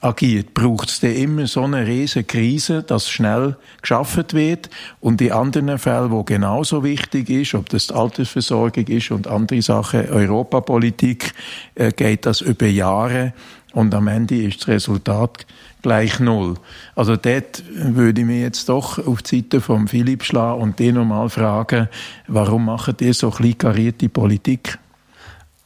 agiert. 0.00 0.54
Braucht 0.54 0.88
es 0.88 1.02
immer 1.02 1.46
so 1.46 1.64
eine 1.64 1.86
riesige 1.86 2.24
Krise, 2.24 2.82
dass 2.82 3.10
schnell 3.10 3.56
geschafft 3.82 4.32
wird 4.32 4.70
und 5.00 5.20
in 5.20 5.32
anderen 5.32 5.78
Fällen, 5.78 6.10
wo 6.10 6.24
genauso 6.24 6.82
wichtig 6.82 7.28
ist, 7.28 7.54
ob 7.54 7.68
das 7.68 7.88
die 7.88 7.94
Altersversorgung 7.94 8.86
ist 8.86 9.10
und 9.10 9.26
andere 9.26 9.60
Sachen, 9.60 10.08
Europapolitik, 10.08 11.34
äh, 11.74 11.92
geht 11.92 12.24
das 12.24 12.40
über 12.40 12.66
Jahre 12.66 13.34
und 13.74 13.94
am 13.94 14.08
Ende 14.08 14.42
ist 14.42 14.60
das 14.60 14.68
Resultat 14.68 15.46
gleich 15.82 16.20
null. 16.20 16.54
Also 16.94 17.16
dort 17.16 17.62
würde 17.74 18.20
ich 18.20 18.26
mich 18.26 18.40
jetzt 18.40 18.68
doch 18.68 19.04
auf 19.06 19.22
die 19.22 19.36
Seite 19.36 19.60
von 19.60 19.88
Philipp 19.88 20.24
schlagen 20.24 20.60
und 20.60 20.78
den 20.78 20.96
nochmal 20.96 21.28
fragen, 21.28 21.88
warum 22.26 22.66
macht 22.66 23.00
ihr 23.00 23.14
so 23.14 23.30
kleinkarierte 23.30 24.08
Politik? 24.08 24.78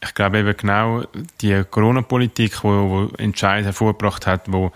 Ich 0.05 0.15
glaube 0.15 0.39
eben 0.39 0.57
genau 0.57 1.03
die 1.41 1.63
Corona-Politik, 1.71 2.61
die, 2.63 3.09
die 3.17 3.23
Entscheid 3.23 3.65
hervorgebracht 3.65 4.27
hat, 4.27 4.53
wo 4.53 4.73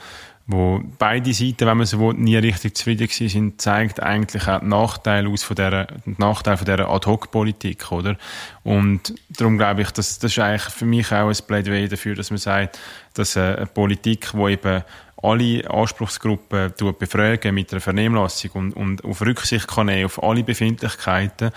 wo 0.48 0.80
beide 0.98 1.34
Seiten, 1.34 1.66
wenn 1.66 1.76
man 1.76 1.86
so 1.86 1.98
will, 1.98 2.14
nie 2.14 2.36
richtig 2.36 2.76
zufrieden 2.76 3.08
sind, 3.08 3.60
zeigt 3.60 4.00
eigentlich 4.00 4.46
auch 4.46 4.60
die 4.60 4.66
Nachteile 4.66 5.28
aus 5.28 5.42
von 5.42 5.56
dieser, 5.56 5.88
Nachteile 6.04 6.56
von 6.56 6.66
dieser 6.66 6.88
Ad-Hoc-Politik, 6.88 7.90
oder? 7.90 8.16
Und 8.62 9.12
darum 9.28 9.58
glaube 9.58 9.82
ich, 9.82 9.90
dass, 9.90 10.20
das 10.20 10.30
ist 10.30 10.38
eigentlich 10.38 10.72
für 10.72 10.86
mich 10.86 11.10
auch 11.10 11.28
ein 11.28 11.36
Plädoyer 11.48 11.88
dafür, 11.88 12.14
dass 12.14 12.30
man 12.30 12.38
sagt, 12.38 12.78
dass 13.14 13.36
eine 13.36 13.66
Politik, 13.66 14.30
die 14.34 14.52
eben 14.52 14.84
alle 15.22 15.68
Anspruchsgruppen 15.70 16.72
befragen 16.98 17.54
mit 17.54 17.72
einer 17.72 17.80
Vernehmlassung 17.80 18.50
und, 18.52 18.72
und 18.76 19.04
auf 19.04 19.22
Rücksicht 19.22 19.66
kann 19.66 19.90
auf 20.04 20.22
alle 20.22 20.44
Befindlichkeiten, 20.44 21.50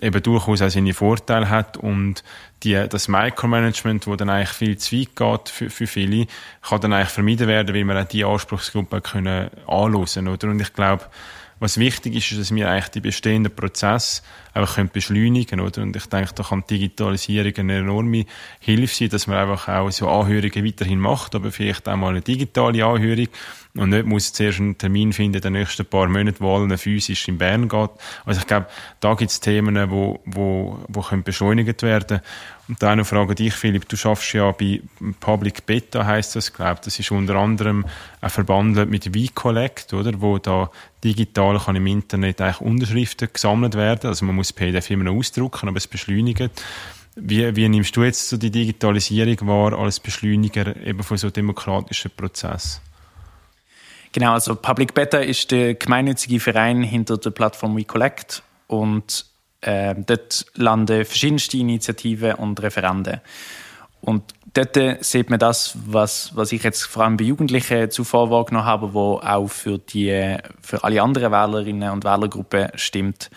eben 0.00 0.22
durchaus 0.22 0.62
auch 0.62 0.70
seine 0.70 0.94
Vorteile 0.94 1.50
hat 1.50 1.76
und 1.76 2.22
die, 2.62 2.86
das 2.88 3.08
Micromanagement, 3.08 4.06
wo 4.06 4.16
dann 4.16 4.30
eigentlich 4.30 4.50
viel 4.50 4.78
zu 4.78 4.96
weit 4.96 5.16
geht 5.16 5.48
für, 5.48 5.70
für 5.70 5.86
viele, 5.86 6.26
kann 6.62 6.80
dann 6.80 6.92
eigentlich 6.92 7.08
vermieden 7.08 7.48
werden, 7.48 7.74
weil 7.74 7.84
wir 7.84 8.00
auch 8.00 8.08
die 8.08 8.24
Anspruchsgruppen 8.24 9.02
können 9.02 9.50
anlösen, 9.66 10.28
oder? 10.28 10.48
Und 10.48 10.60
ich 10.60 10.72
glaube, 10.72 11.04
was 11.60 11.78
wichtig 11.78 12.16
ist, 12.16 12.32
ist, 12.32 12.40
dass 12.40 12.54
wir 12.54 12.68
eigentlich 12.68 12.88
die 12.88 13.00
bestehenden 13.00 13.54
Prozesse 13.54 14.22
einfach 14.54 14.76
können 14.76 14.90
beschleunigen 14.92 15.60
oder? 15.60 15.82
Und 15.82 15.94
ich 15.94 16.06
denke, 16.06 16.32
da 16.34 16.42
kann 16.42 16.64
Digitalisierung 16.68 17.52
eine 17.58 17.78
enorme 17.78 18.24
Hilfe 18.58 18.94
sein, 18.94 19.08
dass 19.10 19.26
man 19.26 19.36
einfach 19.36 19.68
auch 19.68 19.90
so 19.90 20.08
Anhörungen 20.08 20.64
weiterhin 20.64 20.98
macht, 20.98 21.34
aber 21.34 21.52
vielleicht 21.52 21.88
auch 21.88 21.96
mal 21.96 22.08
eine 22.08 22.22
digitale 22.22 22.84
Anhörung 22.84 23.28
und 23.76 23.90
nicht 23.90 24.06
muss 24.06 24.32
zuerst 24.32 24.58
einen 24.58 24.78
Termin 24.78 25.12
finden, 25.12 25.40
den 25.40 25.52
nächsten 25.52 25.86
paar 25.86 26.08
Monate, 26.08 26.40
wo 26.40 26.56
allen 26.56 26.76
physisch 26.76 27.28
in 27.28 27.38
Bern 27.38 27.68
geht. 27.68 27.90
Also 28.24 28.40
ich 28.40 28.46
glaube, 28.46 28.66
da 29.00 29.14
gibt 29.14 29.30
es 29.30 29.40
Themen, 29.40 29.90
wo, 29.90 30.20
wo, 30.24 30.82
wo 30.88 31.02
können 31.02 31.22
beschleunigt 31.22 31.82
werden 31.82 32.20
und 32.70 32.80
dann 32.80 32.98
noch 32.98 33.06
frage 33.06 33.34
dich, 33.34 33.52
Philipp, 33.52 33.88
du 33.88 33.96
schaffst 33.96 34.32
ja 34.32 34.52
bei 34.52 34.80
Public 35.18 35.66
Beta, 35.66 36.06
heißt 36.06 36.36
das, 36.36 36.52
glaube 36.52 36.80
Das 36.84 36.96
ist 37.00 37.10
unter 37.10 37.34
anderem 37.34 37.84
ein 38.20 38.30
verbandelt 38.30 38.88
mit 38.88 39.06
V-Collect, 39.06 39.92
oder? 39.92 40.20
Wo 40.20 40.38
da 40.38 40.70
digital 41.02 41.58
kann 41.58 41.74
im 41.74 41.88
Internet 41.88 42.40
eigentlich 42.40 42.60
Unterschriften 42.60 43.28
gesammelt 43.32 43.74
werden. 43.74 44.06
Also 44.06 44.24
man 44.24 44.36
muss 44.36 44.52
PDF 44.52 44.88
immer 44.88 45.02
noch 45.02 45.16
ausdrucken, 45.16 45.66
aber 45.66 45.78
es 45.78 45.88
beschleunigt. 45.88 46.62
Wie, 47.16 47.56
wie 47.56 47.68
nimmst 47.68 47.96
du 47.96 48.04
jetzt 48.04 48.28
so 48.28 48.36
die 48.36 48.52
Digitalisierung 48.52 49.48
wahr 49.48 49.76
als 49.76 49.98
Beschleuniger 49.98 50.76
eben 50.76 51.02
von 51.02 51.16
so 51.16 51.28
demokratischen 51.28 52.12
Prozess? 52.16 52.80
Genau, 54.12 54.34
also 54.34 54.54
Public 54.54 54.94
Beta 54.94 55.18
ist 55.18 55.50
der 55.50 55.74
gemeinnützige 55.74 56.38
Verein 56.38 56.84
hinter 56.84 57.18
der 57.18 57.30
Plattform 57.30 57.76
WeCollect 57.76 58.44
und 58.68 59.26
äh, 59.60 59.94
dort 59.94 60.46
landen 60.54 61.04
verschiedenste 61.04 61.58
Initiativen 61.58 62.34
und 62.34 62.60
Referenden. 62.62 63.20
Und 64.00 64.22
dort 64.54 65.04
sieht 65.04 65.28
man 65.30 65.38
das, 65.38 65.76
was, 65.86 66.34
was 66.34 66.52
ich 66.52 66.62
jetzt 66.62 66.84
vor 66.84 67.04
allem 67.04 67.16
bei 67.16 67.24
Jugendlichen 67.24 67.90
zuvor 67.90 68.30
wahrgenommen 68.30 68.66
habe, 68.66 68.94
wo 68.94 69.18
auch 69.18 69.48
für, 69.48 69.78
die, 69.78 70.38
für 70.62 70.82
alle 70.84 71.02
anderen 71.02 71.32
Wählerinnen 71.32 71.90
und 71.90 72.04
Wählergruppen 72.04 72.68
stimmt, 72.74 73.30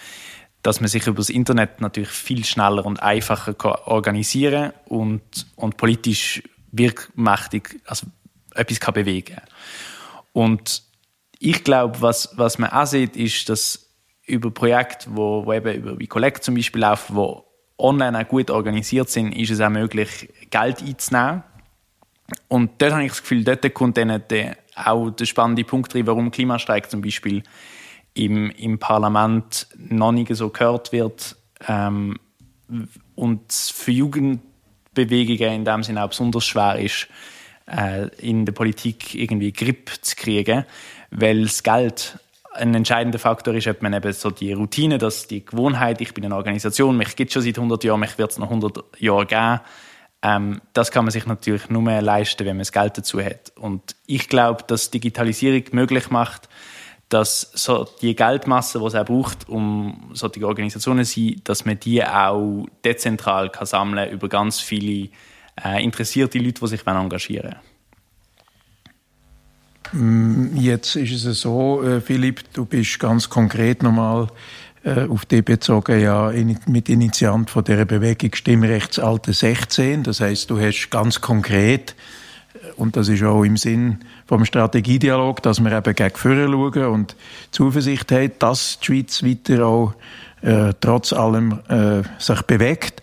dass 0.62 0.80
man 0.80 0.88
sich 0.88 1.06
über 1.06 1.18
das 1.18 1.30
Internet 1.30 1.82
natürlich 1.82 2.10
viel 2.10 2.46
schneller 2.46 2.86
und 2.86 3.04
einfacher 3.04 3.88
organisieren 3.88 4.72
und, 4.86 5.22
und 5.56 5.76
politisch 5.76 6.42
wirkmächtig 6.72 7.82
also 7.86 8.08
etwas 8.56 8.80
kann 8.80 8.94
Und 10.32 10.84
ich 11.40 11.64
glaube, 11.64 12.02
was, 12.02 12.30
was 12.38 12.58
man 12.58 12.70
auch 12.70 12.86
sieht, 12.86 13.18
ist, 13.18 13.50
dass 13.50 13.83
über 14.26 14.52
Projekte, 14.52 15.10
wo, 15.14 15.46
wo 15.46 15.54
eben 15.54 15.74
über 15.74 16.00
wie 16.00 16.08
Collect 16.08 16.44
zum 16.44 16.56
Beispiel 16.56 16.82
laufen, 16.82 17.16
wo 17.16 17.46
online 17.78 18.20
auch 18.20 18.28
gut 18.28 18.50
organisiert 18.50 19.10
sind, 19.10 19.34
ist 19.34 19.52
es 19.52 19.62
auch 19.62 19.70
möglich, 19.70 20.30
Geld 20.50 20.82
einzunehmen. 20.82 21.44
Und 22.48 22.82
dort 22.82 22.94
habe 22.94 23.04
ich 23.04 23.12
das 23.12 23.22
Gefühl, 23.22 23.44
dort 23.44 23.74
kommt 23.74 23.98
dann 23.98 24.12
auch 24.76 25.10
der 25.12 25.26
spannende 25.26 25.64
Punkt 25.64 25.94
drin, 25.94 26.08
warum 26.08 26.32
Klimastreik 26.32 26.90
zum 26.90 27.02
Beispiel 27.02 27.44
im, 28.14 28.50
im 28.52 28.80
Parlament 28.80 29.68
noch 29.78 30.12
nicht 30.12 30.34
so 30.36 30.50
gehört 30.50 30.92
wird 30.92 31.36
ähm, 31.68 32.18
und 33.16 33.52
für 33.52 33.92
Jugendbewegungen 33.92 35.54
in 35.54 35.66
dem 35.66 35.84
Sinne 35.84 36.04
auch 36.04 36.10
besonders 36.10 36.46
schwer 36.46 36.80
ist, 36.80 37.08
äh, 37.68 38.08
in 38.18 38.46
der 38.46 38.54
Politik 38.54 39.16
irgendwie 39.16 39.52
Grip 39.52 39.92
zu 40.02 40.16
kriegen, 40.16 40.66
weil 41.12 41.44
das 41.44 41.64
Geld 41.64 42.20
ein 42.54 42.74
entscheidender 42.74 43.20
Faktor 43.20 43.54
ist, 43.56 43.68
ob 43.68 43.82
man 43.82 43.94
eben 43.94 44.14
so 44.14 44.30
die 44.30 44.54
Routine, 44.54 44.98
dass 44.98 45.28
die 45.28 45.46
Gewohnheit, 45.46 46.02
ich 46.02 46.14
bin 46.14 46.26
eine 46.26 46.36
Organisation, 46.36 46.98
mich 46.98 47.16
gibt 47.16 47.30
es 47.30 47.34
schon 47.34 47.42
seit 47.42 47.58
100 47.58 47.84
Jahren, 47.84 48.00
mich 48.00 48.18
wird 48.18 48.32
es 48.32 48.38
noch 48.38 48.50
100 48.50 48.84
Jahre 49.00 49.26
geben. 49.26 49.60
Ähm, 50.22 50.62
das 50.72 50.92
kann 50.92 51.06
man 51.06 51.12
sich 51.12 51.26
natürlich 51.26 51.70
nur 51.70 51.82
mehr 51.82 52.02
leisten, 52.02 52.46
wenn 52.46 52.56
man 52.56 52.60
das 52.60 52.72
Geld 52.72 52.98
dazu 52.98 53.22
hat. 53.22 53.52
Und 53.58 53.96
ich 54.06 54.30
glaube, 54.30 54.64
dass 54.66 54.92
Digitalisierung 54.92 55.64
möglich 55.72 56.10
macht, 56.10 56.48
dass 57.10 57.52
so 57.54 57.88
die 58.02 58.16
Geldmasse, 58.16 58.80
die 58.80 58.86
es 58.86 58.96
auch 58.96 59.06
braucht, 59.06 59.50
um 59.50 60.12
solche 60.14 60.48
Organisationen 60.48 61.06
zu 61.06 61.20
sein, 61.20 61.42
dass 61.44 61.66
man 61.66 61.80
die 61.80 62.04
auch 62.04 62.66
dezentral 62.84 63.50
kann 63.50 63.68
sammeln 63.68 64.10
über 64.12 64.30
ganz 64.30 64.60
viele 64.60 65.10
äh, 65.64 65.84
interessierte 65.84 66.40
Leute, 66.40 66.62
die 66.62 66.68
sich 66.68 66.88
engagieren 66.88 67.52
wollen. 67.52 67.73
Mm, 69.92 70.56
jetzt 70.56 70.96
ist 70.96 71.26
es 71.26 71.42
so, 71.42 71.84
äh, 71.84 72.02
Philipp, 72.02 72.42
du 72.54 72.66
bist 72.66 73.00
ganz 73.00 73.30
konkret 73.30 73.84
nochmal 73.84 74.28
äh, 74.84 75.08
auf 75.08 75.26
die 75.26 75.42
bezogen, 75.42 76.00
ja, 76.00 76.32
mit 76.68 76.90
Initiant 76.90 77.50
von 77.50 77.64
der 77.64 77.86
Bewegung 77.86 78.34
Stimmrechtsalter 78.34 79.34
16. 79.34 80.04
Das 80.04 80.20
heißt, 80.20 80.50
du 80.50 80.60
hast 80.60 80.90
ganz 80.90 81.22
konkret, 81.22 81.96
äh, 82.54 82.72
und 82.76 82.96
das 82.96 83.08
ist 83.08 83.24
auch 83.24 83.44
im 83.44 83.58
Sinn 83.58 84.00
vom 84.26 84.46
Strategiedialog, 84.46 85.42
dass 85.44 85.60
wir 85.60 85.72
eben 85.72 85.96
gegen 85.96 86.16
Führer 86.16 86.50
schauen 86.52 86.94
und 86.94 87.16
Zuversicht 87.52 88.12
haben, 88.12 88.32
dass 88.40 88.80
die 88.80 88.86
Schweiz 88.86 89.24
weiter 89.24 89.66
auch 89.66 89.94
äh, 90.42 90.74
trotz 90.80 91.14
allem 91.14 91.60
äh, 91.70 92.04
sich 92.20 92.42
bewegt. 92.44 93.02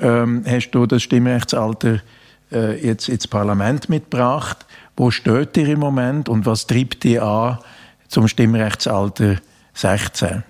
Ähm, 0.00 0.44
hast 0.46 0.70
du 0.70 0.86
das 0.86 1.02
Stimmrechtsalter 1.02 2.00
äh, 2.50 2.84
jetzt 2.84 3.08
ins 3.08 3.28
Parlament 3.28 3.88
mitgebracht? 3.88 4.64
Wo 4.96 5.10
steht 5.10 5.56
ihr 5.56 5.68
im 5.68 5.80
Moment 5.80 6.28
und 6.28 6.46
was 6.46 6.66
treibt 6.68 7.04
ihr 7.04 7.22
an 7.22 7.58
zum 8.06 8.28
Stimmrechtsalter 8.28 9.38
16? 9.72 10.44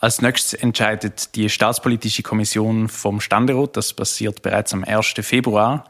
Als 0.00 0.20
nächstes 0.20 0.54
entscheidet 0.54 1.34
die 1.36 1.48
Staatspolitische 1.48 2.24
Kommission 2.24 2.88
vom 2.88 3.20
Ständerat. 3.20 3.76
Das 3.76 3.94
passiert 3.94 4.42
bereits 4.42 4.74
am 4.74 4.82
1. 4.82 5.14
Februar. 5.20 5.84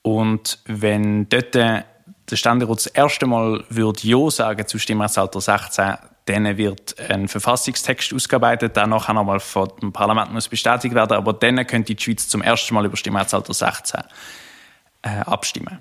Und 0.00 0.58
wenn 0.64 1.28
dort 1.28 1.54
der 1.54 1.84
Ständerat 2.32 2.78
das 2.78 2.86
erste 2.86 3.26
Mal 3.26 3.62
würde 3.68 4.00
Ja 4.02 4.30
sagen 4.30 4.66
zu 4.66 4.78
Stimmrechtsalter 4.78 5.42
16, 5.42 5.96
dann 6.24 6.56
wird 6.56 6.98
ein 7.10 7.28
Verfassungstext 7.28 8.14
ausgearbeitet, 8.14 8.74
der 8.74 8.86
nachher 8.86 9.12
nochmal 9.12 9.40
vom 9.40 9.92
Parlament 9.92 10.32
muss 10.32 10.48
bestätigt 10.48 10.94
werden, 10.94 11.12
aber 11.12 11.34
dann 11.34 11.66
könnte 11.66 11.94
die 11.94 12.02
Schweiz 12.02 12.26
zum 12.26 12.40
ersten 12.40 12.74
Mal 12.74 12.86
über 12.86 12.96
Stimmrechtsalter 12.96 13.52
16 13.52 14.00
äh, 15.02 15.08
abstimmen. 15.20 15.78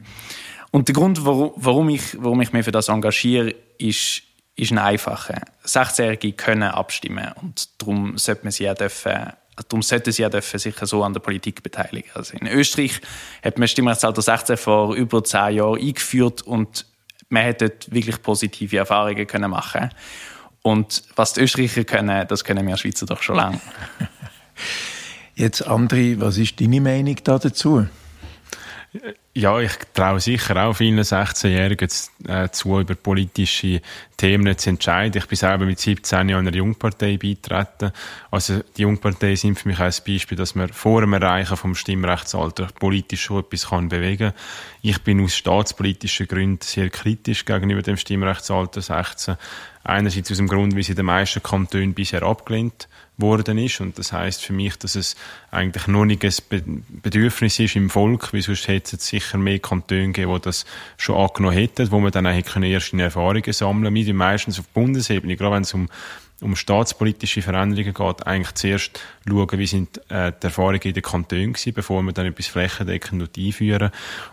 Und 0.74 0.88
der 0.88 0.96
Grund, 0.96 1.24
warum, 1.24 1.90
ich, 1.90 2.18
warum 2.20 2.42
ich 2.42 2.52
mich 2.52 2.66
für 2.66 2.72
das 2.72 2.90
engagiere, 2.90 3.54
ist, 3.78 4.24
ist 4.56 4.72
ein 4.72 4.80
einfacher. 4.80 5.40
16-Jährige 5.68 6.34
können 6.34 6.64
abstimmen 6.64 7.32
und 7.44 7.70
darum 7.80 8.18
sollte 8.18 8.42
man 8.44 8.52
sie 8.52 8.68
auch 8.68 8.74
dürfen 8.74 9.34
Darum 9.70 9.84
sollten 9.84 10.12
sie 10.12 10.24
ja 10.24 10.30
dürfen 10.30 10.58
sich 10.58 10.76
so 10.82 11.04
an 11.04 11.14
der 11.14 11.20
Politik 11.20 11.62
beteiligen. 11.62 12.10
Also 12.16 12.36
in 12.36 12.48
Österreich 12.48 13.02
hat 13.44 13.60
man 13.60 13.68
Stimmrechtsalter 13.68 14.24
16 14.24 14.58
vor 14.58 14.96
über 14.96 15.24
zehn 15.24 15.58
Jahren 15.58 15.80
eingeführt 15.80 16.42
und 16.42 16.88
man 17.30 17.44
hätte 17.44 17.72
wirklich 17.92 18.20
positive 18.24 18.78
Erfahrungen 18.78 19.28
können 19.28 19.52
machen 19.52 19.92
Und 20.64 21.04
was 21.16 21.34
die 21.34 21.42
Österreicher 21.42 21.84
können, 21.84 22.28
das 22.28 22.44
können 22.44 22.66
wir 22.66 22.78
Schweizer 22.78 23.06
doch 23.06 23.22
schon 23.22 23.36
lange. 23.36 23.62
Jetzt, 25.36 25.68
André, 25.68 26.20
was 26.20 26.40
ist 26.40 26.60
deine 26.60 26.82
Meinung 26.82 27.18
da 27.24 27.38
dazu? 27.38 27.86
Ja, 29.36 29.60
ich 29.60 29.72
traue 29.96 30.20
sicher 30.20 30.64
auch 30.64 30.74
vielen 30.74 31.00
16-Jährigen 31.00 31.90
äh, 32.28 32.50
zu, 32.50 32.80
über 32.80 32.94
politische 32.94 33.82
Themen 34.16 34.56
zu 34.60 34.70
entscheiden. 34.70 35.18
Ich 35.18 35.28
bin 35.28 35.36
selber 35.36 35.66
mit 35.66 35.80
17 35.80 36.30
Jahren 36.30 36.48
einer 36.48 36.56
Jungpartei 36.56 37.18
beitreten. 37.18 37.92
Also 38.30 38.62
die 38.78 38.84
Jungpartei 38.84 39.36
sind 39.36 39.58
für 39.58 39.70
mich 39.70 39.80
auch 39.80 39.86
ein 39.86 39.94
Beispiel, 40.06 40.38
dass 40.38 40.54
man 40.54 40.70
vor 40.70 41.02
dem 41.02 41.14
Erreichen 41.14 41.58
vom 41.58 41.74
Stimmrechtsalter 41.74 42.68
politisch 42.80 43.24
schon 43.24 43.40
etwas 43.40 43.70
kann 43.70 43.90
bewegen 43.90 44.34
kann. 44.34 44.40
Ich 44.84 45.02
bin 45.02 45.20
aus 45.24 45.36
staatspolitischen 45.36 46.28
Gründen 46.28 46.62
sehr 46.62 46.92
kritisch 46.92 47.44
gegenüber 47.44 47.82
dem 47.82 47.98
Stimmrechtsalter 47.98 48.84
16. 48.84 49.38
Einerseits 49.84 50.32
aus 50.32 50.38
dem 50.38 50.48
Grund, 50.48 50.76
wie 50.76 50.84
sie 50.84 50.92
in 50.92 50.98
den 50.98 51.08
meisten 51.08 51.42
Kantonen 51.42 51.96
bisher 51.96 52.22
abgelehnt 52.22 52.88
worden 53.18 53.58
ist. 53.58 53.82
Und 53.82 54.00
das 54.00 54.14
heißt 54.14 54.44
für 54.44 54.54
mich, 54.54 54.78
dass 54.78 54.96
es 54.96 55.16
eigentlich 55.52 55.88
nur 55.88 56.06
ein 56.06 56.20
Bedürfnis 57.02 57.60
ist 57.60 57.76
im 57.76 57.90
Volk, 57.90 58.34
wie 58.34 58.42
sonst 58.42 58.68
hätte 58.68 58.96
es 58.96 59.12
sicher 59.24 59.38
mehr 59.38 59.60
Kantone 59.60 60.08
gegeben, 60.08 60.34
die 60.34 60.42
das 60.42 60.66
schon 60.98 61.16
angenommen 61.16 61.56
hätten, 61.56 61.92
wo 61.92 62.00
man 62.00 62.12
dann 62.12 62.26
eigentlich 62.26 62.72
erste 62.72 63.02
Erfahrungen 63.02 63.54
sammeln 63.54 63.94
Wir 63.94 64.14
meistens 64.14 64.60
auf 64.60 64.68
Bundesebene, 64.68 65.36
gerade 65.36 65.56
wenn 65.56 65.64
es 65.64 65.74
um 65.74 65.90
um 66.44 66.56
staatspolitische 66.56 67.42
Veränderungen 67.42 67.94
geht, 67.94 68.28
eigentlich 68.28 68.54
zuerst 68.56 69.00
schauen, 69.28 69.60
wie 69.60 69.66
sind 69.66 70.00
äh, 70.12 70.32
die 70.32 70.46
Erfahrungen 70.46 70.82
in 70.82 70.94
den 70.94 71.04
Kantonen 71.04 71.54
gewesen, 71.54 71.74
bevor 71.74 72.02
wir 72.04 72.12
dann 72.12 72.26
etwas 72.26 72.48
flächendeckend 72.48 73.38
einführen. 73.38 73.92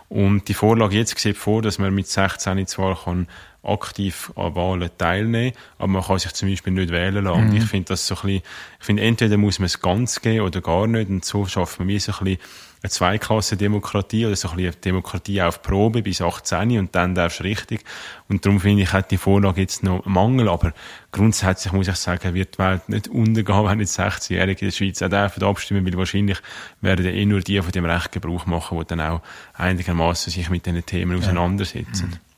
Und 0.09 0.47
die 0.47 0.53
Vorlage 0.53 0.97
jetzt 0.97 1.17
sieht 1.17 1.37
vor, 1.37 1.61
dass 1.61 1.79
man 1.79 1.93
mit 1.93 2.07
16 2.07 2.67
zwar 2.67 3.01
kann 3.03 3.27
aktiv 3.63 4.31
an 4.35 4.55
Wahlen 4.55 4.89
teilnehmen, 4.97 5.53
aber 5.77 5.87
man 5.87 6.03
kann 6.03 6.19
sich 6.19 6.33
zum 6.33 6.49
Beispiel 6.49 6.73
nicht 6.73 6.91
wählen 6.91 7.23
lassen. 7.23 7.49
Mhm. 7.49 7.55
Ich 7.57 7.65
finde 7.65 7.89
das 7.89 8.07
so 8.07 8.15
ein 8.15 8.21
bisschen, 8.21 8.41
ich 8.79 8.85
finde, 8.85 9.03
entweder 9.03 9.37
muss 9.37 9.59
man 9.59 9.67
es 9.67 9.79
ganz 9.79 10.21
geben 10.21 10.45
oder 10.45 10.61
gar 10.61 10.87
nicht 10.87 11.09
und 11.09 11.23
so 11.23 11.45
schafft 11.45 11.79
man 11.79 11.87
wie 11.87 11.99
so 11.99 12.11
ein 12.11 12.23
bisschen 12.23 12.39
eine 12.83 12.89
Zweiklasse-Demokratie 12.89 14.25
oder 14.25 14.35
so 14.35 14.49
ein 14.49 14.55
bisschen 14.55 14.71
eine 14.71 14.81
Demokratie 14.81 15.41
auf 15.41 15.61
Probe 15.61 16.01
bis 16.01 16.21
18 16.21 16.79
und 16.79 16.95
dann 16.95 17.13
darfst 17.13 17.39
du 17.39 17.43
richtig. 17.43 17.83
Und 18.27 18.43
darum 18.43 18.59
finde 18.59 18.83
ich, 18.83 18.91
hat 18.91 19.11
die 19.11 19.17
Vorlage 19.17 19.61
jetzt 19.61 19.83
noch 19.83 20.03
einen 20.03 20.13
Mangel, 20.13 20.49
aber 20.49 20.73
grundsätzlich 21.11 21.73
muss 21.73 21.87
ich 21.87 21.95
sagen, 21.95 22.33
wird 22.33 22.55
die 22.55 22.59
Welt 22.59 22.89
nicht 22.89 23.07
untergehen, 23.07 23.65
wenn 23.65 23.79
jetzt 23.79 23.99
16-Jährige 23.99 24.61
in 24.61 24.67
der 24.71 24.75
Schweiz 24.75 25.01
auch 25.03 25.09
dürfen 25.09 25.43
abstimmen, 25.43 25.85
weil 25.85 25.97
wahrscheinlich 25.97 26.39
werden 26.81 27.05
eh 27.05 27.25
nur 27.25 27.41
die 27.41 27.61
von 27.61 27.71
dem 27.71 27.85
Recht 27.85 28.11
Gebrauch 28.11 28.47
machen, 28.47 28.79
die 28.79 28.85
dann 28.85 29.01
auch 29.01 29.21
einigermaßen 29.53 30.31
sich 30.31 30.49
mit 30.49 30.65
diesen 30.65 30.83
Themen 30.85 31.19
auseinandersetzen. 31.19 32.09
Mhm. 32.09 32.31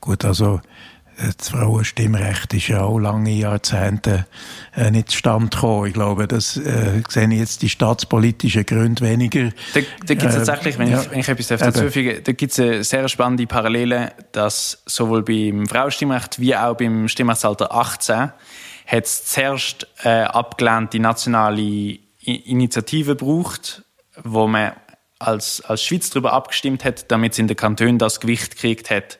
Gut, 0.00 0.24
also 0.24 0.60
das 1.36 1.48
Frauenstimmrecht 1.48 2.54
ist 2.54 2.68
ja 2.68 2.82
auch 2.82 2.98
lange 2.98 3.30
Jahrzehnte 3.30 4.26
äh, 4.76 4.90
nicht 4.90 5.10
zustande 5.10 5.48
gekommen. 5.48 5.86
Ich 5.86 5.94
glaube, 5.94 6.28
das 6.28 6.56
äh, 6.56 7.02
sehen 7.08 7.32
jetzt 7.32 7.62
die 7.62 7.68
staatspolitischen 7.68 8.64
Gründe 8.64 9.04
weniger. 9.04 9.50
Da, 9.74 9.80
da 10.06 10.14
gibt 10.14 10.24
es 10.24 10.34
äh, 10.34 10.38
tatsächlich, 10.38 10.78
wenn, 10.78 10.90
ja, 10.90 11.02
ich, 11.02 11.10
wenn 11.10 11.20
ich 11.20 11.28
etwas 11.28 11.48
dazufüge, 11.48 12.20
da 12.22 12.32
gibt 12.32 12.52
es 12.52 12.60
eine 12.60 12.84
sehr 12.84 13.08
spannende 13.08 13.46
Parallele, 13.46 14.12
dass 14.32 14.82
sowohl 14.86 15.22
beim 15.22 15.66
Frauenstimmrecht 15.66 16.38
wie 16.40 16.54
auch 16.54 16.76
beim 16.76 17.08
Stimmrechtsalter 17.08 17.74
18 17.74 18.32
hat 18.86 19.04
es 19.04 19.26
zuerst 19.26 19.86
äh, 20.02 20.22
abgelehnt 20.22 20.94
die 20.94 20.98
nationale 20.98 21.98
Initiative 22.20 23.14
braucht, 23.16 23.82
wo 24.24 24.46
man 24.46 24.72
als, 25.18 25.60
als 25.62 25.82
Schweiz 25.82 26.10
darüber 26.10 26.32
abgestimmt 26.32 26.84
hat, 26.84 27.10
damit 27.10 27.32
es 27.32 27.38
in 27.38 27.48
den 27.48 27.56
Kantonen 27.56 27.98
das 27.98 28.20
Gewicht 28.20 28.54
gekriegt 28.54 28.90
hat, 28.90 29.18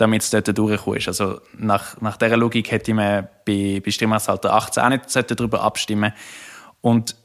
damit 0.00 0.22
es 0.22 0.30
dort 0.30 0.56
durchgekommen 0.56 0.98
ist. 0.98 1.08
Also 1.08 1.40
nach, 1.56 2.00
nach 2.00 2.16
dieser 2.16 2.36
Logik 2.36 2.70
hätte 2.70 2.94
man 2.94 3.28
bei, 3.44 3.82
bei 3.84 3.90
Stimmrechtsalter 3.90 4.52
18 4.52 4.82
auch 4.82 4.88
nicht 4.88 5.30
darüber 5.30 5.62
abstimmen 5.62 6.12
Und 6.80 7.16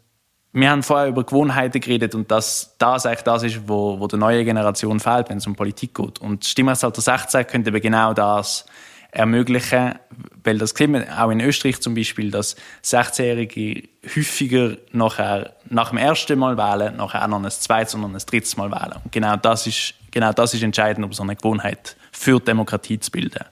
wir 0.51 0.69
haben 0.69 0.83
vorher 0.83 1.09
über 1.09 1.23
Gewohnheiten 1.23 1.81
geredet 1.81 2.15
und 2.15 2.31
dass 2.31 2.75
das 2.77 3.05
eigentlich 3.05 3.23
das 3.23 3.43
ist, 3.43 3.67
wo, 3.67 3.99
wo 3.99 4.07
der 4.07 4.19
neuen 4.19 4.45
Generation 4.45 5.01
fehlt, 5.01 5.29
wenn 5.29 5.37
es 5.37 5.47
um 5.47 5.55
Politik 5.55 5.93
geht. 5.93 6.19
Und 6.19 6.45
Stimmrechtsalter 6.45 7.01
16 7.01 7.45
könnte 7.45 7.71
eben 7.71 7.81
genau 7.81 8.13
das 8.13 8.65
ermöglichen, 9.11 9.95
weil 10.43 10.57
das 10.57 10.71
sieht 10.71 10.89
man 10.89 11.09
auch 11.09 11.29
in 11.29 11.41
Österreich 11.41 11.81
zum 11.81 11.93
Beispiel, 11.95 12.31
dass 12.31 12.55
16-Jährige 12.83 13.87
häufiger 14.15 14.77
nachher, 14.91 15.55
nach 15.69 15.89
dem 15.89 15.97
ersten 15.97 16.39
Mal 16.39 16.57
wählen, 16.57 16.97
nachher 16.97 17.23
auch 17.23 17.27
noch 17.27 17.43
ein 17.43 17.49
zweites 17.49 17.95
und 17.95 18.01
noch 18.01 18.09
ein 18.09 18.17
drittes 18.17 18.55
Mal 18.57 18.71
wählen. 18.71 18.99
Und 19.03 19.11
genau 19.11 19.35
das 19.37 19.67
ist, 19.67 19.93
genau 20.11 20.31
das 20.33 20.53
ist 20.53 20.63
entscheidend, 20.63 21.05
um 21.05 21.13
so 21.13 21.23
eine 21.23 21.35
Gewohnheit 21.35 21.95
für 22.15 22.39
Demokratie 22.39 22.99
zu 22.99 23.11
bilden. 23.11 23.45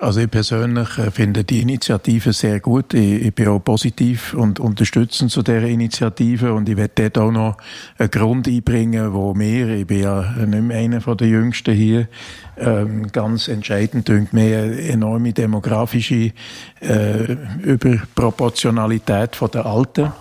Also 0.00 0.20
ich 0.20 0.30
persönlich 0.30 0.96
äh, 0.96 1.10
finde 1.10 1.44
die 1.44 1.60
Initiative 1.60 2.32
sehr 2.32 2.60
gut. 2.60 2.94
Ich, 2.94 3.22
ich 3.22 3.34
bin 3.34 3.48
auch 3.48 3.58
positiv 3.58 4.32
und 4.32 4.58
unterstützend 4.58 5.30
zu 5.30 5.42
der 5.42 5.62
Initiative 5.64 6.54
und 6.54 6.70
ich 6.70 6.78
werde 6.78 7.10
dort 7.10 7.18
auch 7.18 7.30
noch 7.30 7.56
einen 7.98 8.10
Grund 8.10 8.48
einbringen, 8.48 9.12
wo 9.12 9.34
mir, 9.34 9.68
ich 9.68 9.86
bin 9.86 10.02
ja 10.02 10.22
nicht 10.46 10.62
mehr 10.62 10.78
einer 10.78 11.02
von 11.02 11.18
den 11.18 11.28
Jüngsten 11.28 11.74
hier, 11.74 12.08
ähm, 12.56 13.12
ganz 13.12 13.48
entscheidend 13.48 14.08
dünkt 14.08 14.32
mir 14.32 14.62
eine 14.62 14.80
enorme 14.80 15.34
demografische 15.34 16.32
äh, 16.80 17.36
Überproportionalität 17.62 19.36
von 19.36 19.50
der 19.50 19.66
Alten 19.66 20.12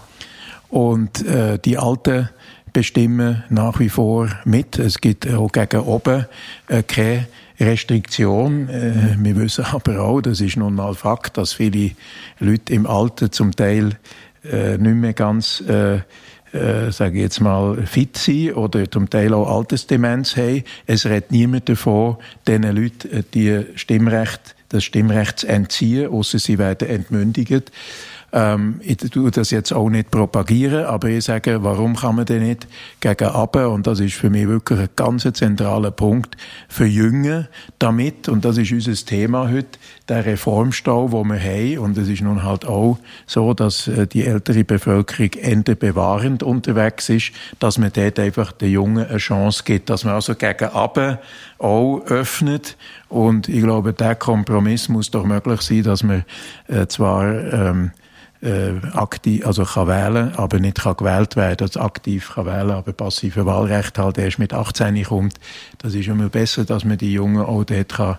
und 0.68 1.26
äh, 1.26 1.58
die 1.58 1.78
Alten 1.78 2.30
bestimmen 2.74 3.44
nach 3.50 3.80
wie 3.80 3.90
vor 3.90 4.30
mit. 4.46 4.80
Es 4.80 5.02
gibt 5.02 5.30
auch 5.32 5.52
gegen 5.52 5.82
oben 5.82 6.26
äh, 6.68 6.84
keine 6.84 7.28
Restriktion. 7.60 8.70
Äh, 8.70 9.16
wir 9.18 9.36
wissen 9.36 9.66
aber 9.66 10.02
auch, 10.02 10.22
das 10.22 10.42
ist 10.42 10.58
nun 10.58 10.76
mal 10.76 10.94
Fakt, 10.94 11.38
dass 11.38 11.54
viele 11.54 11.92
Leute 12.40 12.74
im 12.74 12.88
Alter 12.88 13.32
zum 13.32 13.56
Teil 13.56 13.98
äh, 14.44 14.78
nicht 14.78 14.96
mehr 14.96 15.14
ganz 15.14 15.62
äh, 15.62 16.00
sage 16.52 17.18
ich 17.18 17.22
jetzt 17.22 17.42
mal, 17.42 17.86
fit 17.86 18.18
sind 18.18 18.56
oder 18.56 18.90
zum 18.90 19.10
Teil 19.10 19.34
auch 19.34 19.56
Altersdemenz 19.56 20.36
haben. 20.36 20.64
Es 20.88 21.06
redet 21.06 21.32
niemand 21.32 21.70
davon, 21.70 22.18
diesen 22.48 22.76
Leuten 22.76 23.26
die 23.34 23.66
Stimmrecht, 23.76 24.56
das 24.70 24.84
Stimmrecht 24.84 25.40
zu 25.40 25.48
entziehen, 25.48 26.08
außer 26.08 26.40
sie 26.40 26.58
werden 26.58 26.90
entmündigt. 26.90 27.72
Ähm, 28.32 28.80
ich 28.84 28.98
tue 28.98 29.32
das 29.32 29.52
jetzt 29.52 29.72
auch 29.72 29.90
nicht 29.90 30.12
propagieren, 30.12 30.86
aber 30.86 31.10
ich 31.10 31.26
sage, 31.26 31.64
warum 31.64 31.96
kann 31.96 32.16
man 32.16 32.26
denn 32.26 32.44
nicht 32.44 32.68
gegen 33.00 33.28
Abe, 33.28 33.70
und 33.70 33.88
das 33.88 34.00
ist 34.00 34.16
für 34.16 34.30
mich 34.30 34.48
wirklich 34.48 34.80
ein 34.80 34.90
ganz 34.96 35.28
zentraler 35.34 35.92
Punkt, 35.92 36.38
verjüngen, 36.68 37.48
damit, 37.80 38.30
und 38.30 38.46
das 38.46 38.58
ist 38.58 38.72
unser 38.72 38.94
Thema 38.94 39.50
heute, 39.50 39.80
der 40.08 40.26
Reformstau, 40.26 41.12
wo 41.12 41.24
wir 41.24 41.40
haben, 41.40 41.80
und 41.80 41.98
es 41.98 42.08
ist 42.08 42.22
nun 42.22 42.44
halt 42.44 42.66
auch 42.66 43.00
so, 43.26 43.54
dass 43.54 43.88
äh, 43.88 44.08
die 44.08 44.26
ältere 44.26 44.64
Bevölkerung 44.64 45.32
ende 45.42 45.76
bewahrend 45.76 46.44
unterwegs 46.44 47.10
ist, 47.10 47.32
dass 47.60 47.78
man 47.78 47.92
dort 47.94 48.20
einfach 48.20 48.52
den 48.52 48.72
Jungen 48.72 49.08
eine 49.08 49.18
Chance 49.18 49.64
gibt, 49.66 49.90
dass 49.90 50.04
man 50.04 50.14
also 50.14 50.36
gegen 50.36 50.70
Abe 50.70 51.20
auch 51.60 52.00
öffnet. 52.06 52.78
Und 53.10 53.48
ich 53.48 53.62
glaube, 53.62 53.94
der 53.94 54.16
Kompromiss 54.16 54.90
muss 54.90 55.12
doch 55.12 55.26
möglich 55.26 55.62
sein, 55.62 55.84
dass 55.84 56.04
man 56.04 56.26
äh, 56.68 56.88
zwar 56.88 57.26
ähm, 57.54 57.92
äh, 58.42 58.72
aktiv, 58.94 59.46
also 59.46 59.66
kann 59.66 59.88
wählen, 59.88 60.34
aber 60.36 60.60
nicht 60.60 60.82
kann 60.82 60.98
gewählt 60.98 61.36
werden, 61.36 61.68
also 61.68 61.82
aktiv 61.82 62.32
kann 62.34 62.46
wählen, 62.46 62.72
aber 62.72 62.94
passive 62.94 63.46
Wahlrecht 63.46 63.98
halt 63.98 64.18
erst 64.18 64.40
mit 64.40 64.54
18 64.54 65.04
kommt. 65.04 65.36
Das 65.80 65.94
ist 65.94 66.08
immer 66.08 66.30
besser, 66.30 66.66
dass 66.66 66.86
man 66.86 66.98
die 66.98 67.14
Jungen 67.14 67.44
auch 67.44 67.64
dort 67.64 67.90
kann 67.90 68.18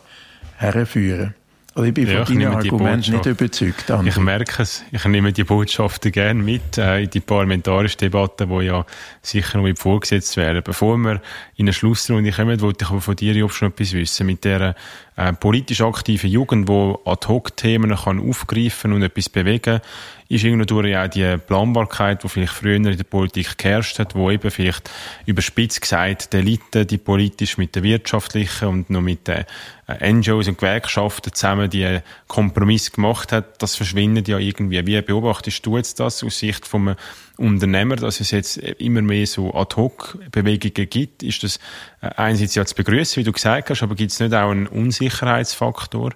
herführen 0.58 1.34
also 1.74 1.86
ich 1.86 1.94
bin 1.94 2.08
ja, 2.08 2.24
von 2.24 2.38
deinen 2.38 2.52
Argumenten 2.52 3.12
nicht 3.12 3.26
überzeugt. 3.26 3.90
André. 3.90 4.08
Ich 4.08 4.16
merke 4.16 4.62
es. 4.62 4.82
Ich 4.90 5.04
nehme 5.04 5.32
die 5.32 5.44
Botschaften 5.44 6.10
gerne 6.10 6.42
mit 6.42 6.78
äh, 6.78 7.04
in 7.04 7.10
die 7.10 7.20
parlamentarische 7.20 7.96
Debatte, 7.96 8.48
die 8.48 8.64
ja 8.64 8.84
sicher 9.22 9.58
noch 9.58 9.78
vorgesetzt 9.78 10.36
werden. 10.36 10.62
Bevor 10.64 10.96
wir 10.98 11.22
in 11.54 11.66
eine 11.66 11.72
Schlussrunde 11.72 12.32
kommen, 12.32 12.60
wollte 12.60 12.84
ich 12.84 12.90
aber 12.90 13.00
von 13.00 13.14
dir, 13.14 13.34
Job, 13.34 13.52
schon 13.52 13.68
etwas 13.68 13.92
wissen. 13.92 14.26
Mit 14.26 14.44
der 14.44 14.74
äh, 15.20 15.34
politisch 15.34 15.82
aktiven 15.82 16.30
Jugend, 16.30 16.66
die 16.66 16.94
Ad-Hoc-Themen 17.04 17.92
aufgreifen 17.92 18.94
und 18.94 19.02
etwas 19.02 19.28
bewegen 19.28 19.82
ist 20.30 20.44
irgendwo 20.44 20.80
auch 20.80 21.08
die 21.08 21.36
Planbarkeit, 21.38 22.22
die 22.22 22.28
vielleicht 22.28 22.52
früher 22.52 22.76
in 22.76 22.84
der 22.84 23.02
Politik 23.02 23.58
geherrscht 23.58 23.98
hat, 23.98 24.14
wo 24.14 24.30
eben 24.30 24.50
vielleicht 24.52 24.88
überspitzt 25.26 25.80
gesagt 25.80 26.32
die 26.32 26.36
Elite, 26.36 26.86
die 26.86 26.98
politisch 26.98 27.58
mit 27.58 27.74
der 27.74 27.82
wirtschaftlichen 27.82 28.68
und 28.68 28.90
noch 28.90 29.00
mit 29.00 29.26
den 29.26 29.44
äh, 29.88 30.12
NGOs 30.12 30.46
und 30.46 30.56
Gewerkschaften 30.56 31.32
zusammen 31.32 31.68
die 31.68 31.98
Kompromiss 32.28 32.92
gemacht 32.92 33.32
hat, 33.32 33.60
das 33.60 33.74
verschwindet 33.74 34.28
ja 34.28 34.38
irgendwie. 34.38 34.86
Wie 34.86 35.02
beobachtest 35.02 35.66
du 35.66 35.76
jetzt 35.76 35.98
das 35.98 36.22
aus 36.22 36.38
Sicht 36.38 36.64
vom 36.64 36.94
Unternehmer, 37.36 37.96
dass 37.96 38.20
es 38.20 38.30
jetzt 38.30 38.58
immer 38.58 39.02
mehr 39.02 39.26
so 39.26 39.52
Ad-Hoc-Bewegungen 39.52 40.88
gibt? 40.88 41.24
Ist 41.24 41.42
das 41.42 41.58
äh, 42.02 42.10
einerseits 42.16 42.54
ja 42.54 42.64
zu 42.64 42.76
begrüßen, 42.76 43.20
wie 43.20 43.24
du 43.24 43.32
gesagt 43.32 43.68
hast, 43.70 43.82
aber 43.82 43.96
gibt 43.96 44.12
es 44.12 44.20
nicht 44.20 44.32
auch 44.32 44.52
einen 44.52 44.68
Unsicherheitsfaktor? 45.10 46.12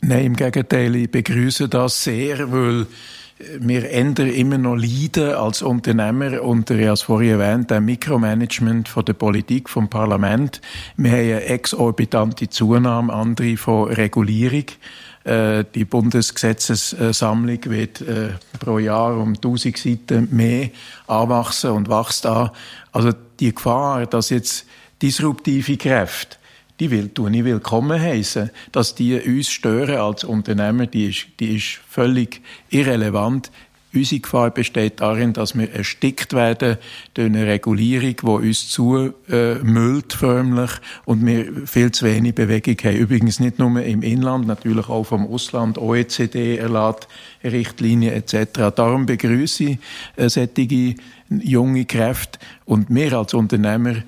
Nein, 0.00 0.26
im 0.26 0.36
Gegenteil, 0.36 0.96
ich 0.96 1.10
begrüße 1.10 1.68
das 1.68 2.04
sehr, 2.04 2.50
weil 2.50 2.86
wir 3.58 3.90
ändern 3.90 4.28
immer 4.28 4.58
noch 4.58 4.76
leiden 4.76 5.34
als 5.34 5.62
Unternehmer 5.62 6.42
unter, 6.42 6.74
ich 6.74 6.84
habe 6.84 6.94
es 6.94 7.02
vorhin 7.02 7.40
erwähnt, 7.40 7.70
dem 7.70 7.86
Mikromanagement 7.86 8.88
von 8.88 9.04
der 9.04 9.14
Politik, 9.14 9.68
vom 9.68 9.88
Parlament. 9.88 10.60
Wir 10.96 11.10
haben 11.10 11.18
eine 11.18 11.44
exorbitante 11.44 12.48
Zunahme, 12.48 13.12
andere 13.12 13.56
von 13.56 13.90
Regulierung. 13.90 14.64
Äh, 15.24 15.64
die 15.74 15.84
Bundesgesetzessammlung 15.84 17.64
wird 17.66 18.00
äh, 18.02 18.30
pro 18.58 18.78
Jahr 18.78 19.16
um 19.16 19.34
1000 19.34 19.76
Seiten 19.76 20.28
mehr 20.34 20.70
anwachsen 21.06 21.70
und 21.70 21.88
wächst 21.88 22.26
an. 22.26 22.50
Also 22.92 23.12
die 23.38 23.54
Gefahr, 23.54 24.06
dass 24.06 24.30
jetzt 24.30 24.66
disruptive 25.02 25.76
Kräfte 25.76 26.39
die 26.80 26.90
will 26.90 27.10
tun, 27.10 27.34
ich 27.34 27.44
willkommen 27.44 28.00
heißen, 28.00 28.50
dass 28.72 28.94
die 28.94 29.20
uns 29.20 29.50
stören 29.50 29.98
als 29.98 30.24
Unternehmer, 30.24 30.86
die 30.86 31.10
ist, 31.10 31.26
die 31.38 31.56
ist 31.56 31.78
völlig 31.86 32.40
irrelevant. 32.70 33.50
Unsere 33.92 34.20
Gefahr 34.20 34.50
besteht 34.50 35.00
darin, 35.00 35.32
dass 35.32 35.58
wir 35.58 35.70
erstickt 35.72 36.32
werden 36.32 36.78
durch 37.14 37.26
eine 37.26 37.44
Regulierung, 37.44 38.14
die 38.22 38.46
uns 38.48 38.68
zumüllt 38.70 40.12
förmlich 40.12 40.70
und 41.04 41.26
wir 41.26 41.66
viel 41.66 41.90
zu 41.90 42.06
wenig 42.06 42.36
Bewegung 42.36 42.76
haben. 42.84 42.96
Übrigens 42.96 43.40
nicht 43.40 43.58
nur 43.58 43.82
im 43.82 44.02
Inland, 44.02 44.46
natürlich 44.46 44.88
auch 44.88 45.04
vom 45.04 45.26
Ausland, 45.26 45.76
OECD 45.76 46.56
erlaubt 46.56 47.08
Richtlinien 47.42 48.14
etc. 48.14 48.72
Darum 48.74 49.06
begrüße 49.06 49.64
ich 49.64 49.78
äh, 50.16 50.28
solche 50.28 50.94
junge 51.28 51.84
Kräfte 51.84 52.38
und 52.64 52.90
wir 52.90 53.12
als 53.12 53.34
Unternehmer 53.34 53.96
äh, 53.96 54.02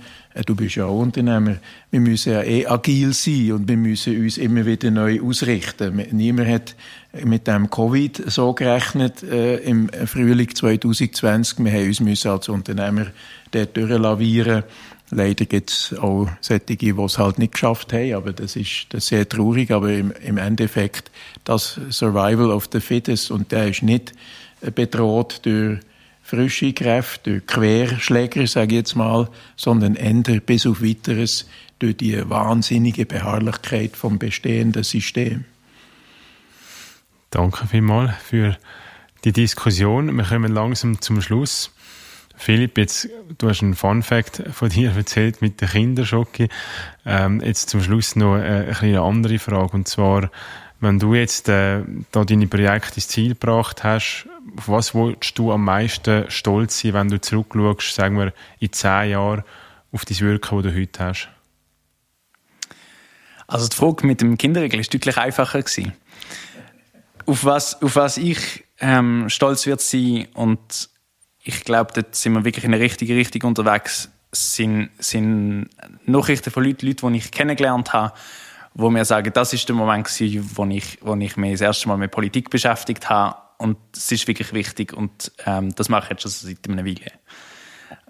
du 0.46 0.54
bist 0.54 0.76
ja 0.76 0.86
auch 0.86 0.98
Unternehmer, 0.98 1.56
wir 1.90 2.00
müssen 2.00 2.32
ja 2.32 2.42
eh 2.42 2.66
agil 2.66 3.12
sein 3.12 3.52
und 3.52 3.68
wir 3.68 3.76
müssen 3.76 4.20
uns 4.20 4.38
immer 4.38 4.64
wieder 4.64 4.90
neu 4.90 5.20
ausrichten. 5.22 6.02
Niemand 6.12 6.48
hat 6.48 6.76
mit 7.24 7.46
dem 7.46 7.68
Covid 7.68 8.30
so 8.30 8.52
gerechnet 8.54 9.22
äh, 9.22 9.56
im 9.58 9.90
Frühling 10.06 10.54
2020. 10.54 11.58
Wir 11.64 11.72
haben 11.72 11.86
uns 11.86 12.00
müssen 12.00 12.30
als 12.30 12.48
Unternehmer 12.48 13.06
dort 13.50 13.76
durchlavieren. 13.76 14.64
Leider 15.10 15.44
gibt 15.44 15.70
es 15.70 15.94
auch 15.98 16.26
solche, 16.40 16.76
die 16.76 16.88
es 16.88 17.18
halt 17.18 17.38
nicht 17.38 17.52
geschafft 17.52 17.92
haben, 17.92 18.14
aber 18.14 18.32
das 18.32 18.56
ist, 18.56 18.86
das 18.90 19.04
ist 19.04 19.08
sehr 19.08 19.28
traurig. 19.28 19.70
Aber 19.70 19.92
im, 19.92 20.10
im 20.24 20.38
Endeffekt 20.38 21.10
das 21.44 21.78
Survival 21.90 22.50
of 22.50 22.70
the 22.72 22.80
Fittest 22.80 23.30
und 23.30 23.52
der 23.52 23.68
ist 23.68 23.82
nicht 23.82 24.14
bedroht 24.74 25.40
durch 25.42 25.80
frische 26.32 26.72
Kräfte, 26.72 27.40
durch 27.40 27.46
Querschläger, 27.46 28.46
sage 28.46 28.68
ich 28.68 28.78
jetzt 28.78 28.96
mal, 28.96 29.28
sondern 29.54 29.96
ändern 29.96 30.40
bis 30.40 30.66
auf 30.66 30.82
Weiteres 30.82 31.46
durch 31.78 31.98
die 31.98 32.26
wahnsinnige 32.26 33.04
Beharrlichkeit 33.04 33.98
vom 33.98 34.18
bestehenden 34.18 34.82
System. 34.82 35.44
Danke 37.28 37.66
vielmals 37.66 38.14
für 38.24 38.56
die 39.24 39.32
Diskussion. 39.32 40.16
Wir 40.16 40.24
kommen 40.24 40.54
langsam 40.54 41.02
zum 41.02 41.20
Schluss. 41.20 41.70
Philipp, 42.34 42.78
jetzt, 42.78 43.10
du 43.36 43.50
hast 43.50 43.62
einen 43.62 43.74
Fun 43.74 44.02
Fact 44.02 44.42
von 44.52 44.70
dir 44.70 44.96
erzählt 44.96 45.42
mit 45.42 45.60
der 45.60 45.68
Kinderschocke. 45.68 46.48
Ähm, 47.04 47.42
jetzt 47.42 47.68
zum 47.68 47.82
Schluss 47.82 48.16
noch 48.16 48.38
äh, 48.38 48.72
eine 48.80 49.02
andere 49.02 49.38
Frage. 49.38 49.74
Und 49.74 49.86
zwar, 49.86 50.30
wenn 50.82 50.98
du 50.98 51.14
jetzt 51.14 51.48
äh, 51.48 51.82
da 52.10 52.24
deine 52.24 52.48
Projekte 52.48 52.96
ins 52.96 53.06
Ziel 53.06 53.30
gebracht 53.30 53.84
hast, 53.84 54.26
auf 54.56 54.68
was 54.68 54.94
willst 54.96 55.38
du 55.38 55.52
am 55.52 55.64
meisten 55.64 56.28
stolz 56.28 56.80
sein, 56.80 56.94
wenn 56.94 57.08
du 57.08 57.20
zurückschaust, 57.20 57.94
sagen 57.94 58.18
wir, 58.18 58.34
in 58.58 58.72
zehn 58.72 59.10
Jahren 59.10 59.44
auf 59.92 60.04
das 60.04 60.20
Wirken, 60.20 60.56
das 60.60 60.72
du 60.72 60.80
heute 60.80 61.04
hast? 61.04 61.28
Also 63.46 63.68
die 63.68 63.76
Frage 63.76 64.04
mit 64.04 64.20
dem 64.20 64.36
Kinderregel 64.36 64.80
ist 64.80 64.92
deutlich 64.92 65.16
einfacher 65.18 65.62
gewesen. 65.62 65.92
Auf 67.26 67.44
was, 67.44 67.80
auf 67.80 67.94
was 67.94 68.16
ich 68.16 68.64
ähm, 68.80 69.28
stolz 69.28 69.66
wird 69.66 69.80
sein 69.80 70.26
und 70.34 70.88
ich 71.44 71.62
glaube, 71.62 71.92
dort 71.94 72.16
sind 72.16 72.32
wir 72.32 72.44
wirklich 72.44 72.64
in 72.64 72.72
der 72.72 72.80
richtigen 72.80 73.16
Richtung 73.16 73.42
unterwegs, 73.42 74.10
sind, 74.32 74.90
sind 74.98 75.68
Nachrichten 76.06 76.50
von 76.50 76.64
Leuten, 76.64 76.86
Leuten, 76.86 77.12
die 77.12 77.18
ich 77.18 77.30
kennengelernt 77.30 77.92
habe, 77.92 78.14
wo 78.74 78.90
mir 78.90 79.04
sagen, 79.04 79.32
das 79.32 79.52
ist 79.52 79.68
der 79.68 79.76
Moment 79.76 80.06
gewesen, 80.06 80.50
wo 80.54 80.64
ich, 80.66 80.98
wo 81.02 81.14
ich 81.16 81.36
mich 81.36 81.52
das 81.52 81.60
erste 81.60 81.88
Mal 81.88 81.96
mit 81.96 82.10
Politik 82.10 82.50
beschäftigt 82.50 83.08
habe. 83.08 83.36
Und 83.58 83.76
es 83.94 84.10
ist 84.10 84.26
wirklich 84.26 84.52
wichtig 84.52 84.92
und 84.92 85.30
ähm, 85.46 85.74
das 85.74 85.88
mache 85.88 86.04
ich 86.04 86.10
jetzt 86.10 86.22
schon 86.22 86.30
seit 86.30 86.68
einer 86.68 86.84
Weile. 86.84 87.12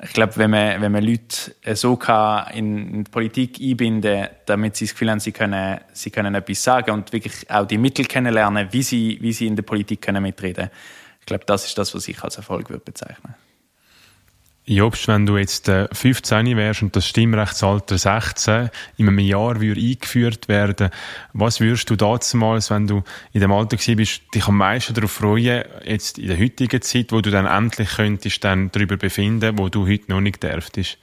Ich 0.03 0.15
glaube, 0.15 0.37
wenn 0.37 0.51
man, 0.51 0.81
wenn 0.81 0.93
man 0.93 1.05
Leute 1.05 1.55
so 1.75 1.97
kann 1.97 2.51
in, 2.55 2.95
in 2.95 3.05
die 3.05 3.11
Politik 3.11 3.61
einbinden 3.61 4.29
damit 4.47 4.77
sie 4.77 4.87
das 4.87 4.95
Gefühl 4.95 5.11
haben, 5.11 5.21
sie 5.21 5.33
können, 5.33 5.81
sie 5.93 6.11
können 6.11 6.35
etwas 6.35 6.63
sagen 6.63 6.93
und 6.93 7.13
wirklich 7.13 7.51
auch 7.51 7.67
die 7.67 7.79
Mittel 7.79 8.07
kennenlernen, 8.07 8.69
wie 8.73 8.83
sie, 8.83 9.19
wie 9.21 9.33
sie 9.33 9.47
in 9.47 9.57
der 9.57 9.63
Politik 9.63 10.01
können 10.01 10.23
mitreden 10.23 10.71
Ich 11.21 11.27
glaube, 11.27 11.45
das 11.45 11.67
ist 11.67 11.77
das, 11.77 11.95
was 11.95 12.09
ich 12.09 12.23
als 12.23 12.37
Erfolg 12.37 12.71
würde 12.71 12.85
bezeichnen 12.85 13.35
Jobst, 14.65 15.09
wenn 15.09 15.27
du 15.27 15.37
jetzt 15.39 15.69
äh, 15.69 15.89
15 15.91 16.57
wärst 16.57 16.83
und 16.83 16.95
das 16.95 17.09
Stimmrechtsalter 17.09 17.99
16 17.99 18.71
in 18.97 19.09
einem 19.09 19.19
Jahr 19.19 19.61
würde 19.61 19.81
eingeführt 19.81 20.49
werden, 20.49 20.91
was 21.33 21.59
würdest 21.59 21.91
du 21.91 21.97
damals, 21.97 22.71
wenn 22.71 22.87
du 22.87 23.03
in 23.33 23.41
dem 23.41 23.51
Alter 23.51 23.77
gewesen 23.77 23.97
bist, 23.97 24.23
dich 24.33 24.47
am 24.47 24.59
meisten 24.59 24.95
darauf 24.95 25.11
freuen, 25.11 25.65
jetzt 25.85 26.19
in 26.19 26.29
der 26.29 26.39
heutigen 26.39 26.81
Zeit, 26.81 27.11
wo 27.11 27.21
du 27.21 27.31
dann 27.31 27.47
endlich 27.47 27.97
könntest 27.97 28.45
dann 28.45 28.71
darüber 28.71 28.97
befinden, 28.97 29.59
wo 29.59 29.69
du 29.69 29.89
heute 29.89 30.13
noch 30.13 30.21
nicht 30.21 30.41
dürftest? 30.45 30.97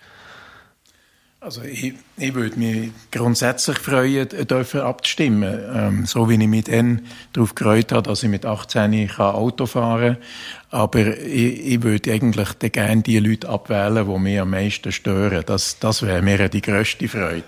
Also 1.41 1.61
ich, 1.63 1.93
ich 2.17 2.33
würde 2.33 2.59
mich 2.59 2.91
grundsätzlich 3.13 3.79
freuen, 3.79 4.27
dürfen 4.27 4.81
abzustimmen. 4.81 5.57
Ähm, 5.73 6.05
so 6.05 6.29
wie 6.29 6.33
ich 6.33 6.49
mich 6.49 6.65
dann 6.65 7.03
darauf 7.31 7.55
gefreut 7.55 7.93
habe, 7.93 8.01
dass 8.01 8.23
ich 8.23 8.29
mit 8.29 8.45
18 8.45 9.07
kann 9.07 9.35
Auto 9.35 9.65
fahren 9.65 10.17
kann. 10.17 10.81
Aber 10.81 11.17
ich, 11.17 11.65
ich 11.65 11.81
würde 11.81 12.11
eigentlich 12.11 12.59
gerne 12.59 13.03
die 13.03 13.19
Leute 13.19 13.47
abwählen, 13.47 14.05
die 14.05 14.19
mich 14.19 14.37
am 14.37 14.49
meisten 14.49 14.91
stören. 14.91 15.43
Das, 15.45 15.79
das 15.79 16.01
wäre 16.01 16.21
mir 16.21 16.49
die 16.49 16.61
grösste 16.61 17.07
Freude. 17.07 17.43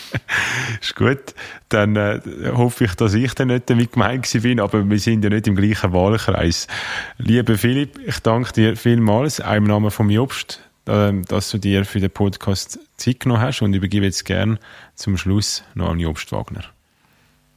ist 0.80 0.96
gut. 0.96 1.34
Dann 1.68 1.96
äh, 1.96 2.20
hoffe 2.54 2.84
ich, 2.84 2.94
dass 2.94 3.12
ich 3.12 3.34
dann 3.34 3.48
nicht 3.48 3.68
damit 3.68 3.92
gemeint 3.92 4.32
bin, 4.42 4.58
aber 4.58 4.88
wir 4.88 4.98
sind 4.98 5.22
ja 5.22 5.28
nicht 5.28 5.46
im 5.46 5.54
gleichen 5.54 5.92
Wahlkreis. 5.92 6.66
Lieber 7.18 7.58
Philipp, 7.58 8.00
ich 8.06 8.20
danke 8.20 8.54
dir 8.54 8.74
vielmals, 8.74 9.38
auch 9.42 9.52
im 9.52 9.64
Namen 9.64 9.90
von 9.90 10.08
Jobst 10.08 10.62
dass 10.88 11.50
du 11.50 11.58
dir 11.58 11.84
für 11.84 12.00
den 12.00 12.10
Podcast 12.10 12.78
Zeit 12.96 13.20
genommen 13.20 13.42
hast 13.42 13.62
und 13.62 13.74
übergebe 13.74 14.06
jetzt 14.06 14.24
gern 14.24 14.58
zum 14.94 15.16
Schluss 15.16 15.62
noch 15.74 15.90
an 15.90 16.00
Jobst 16.00 16.32
Wagner. 16.32 16.64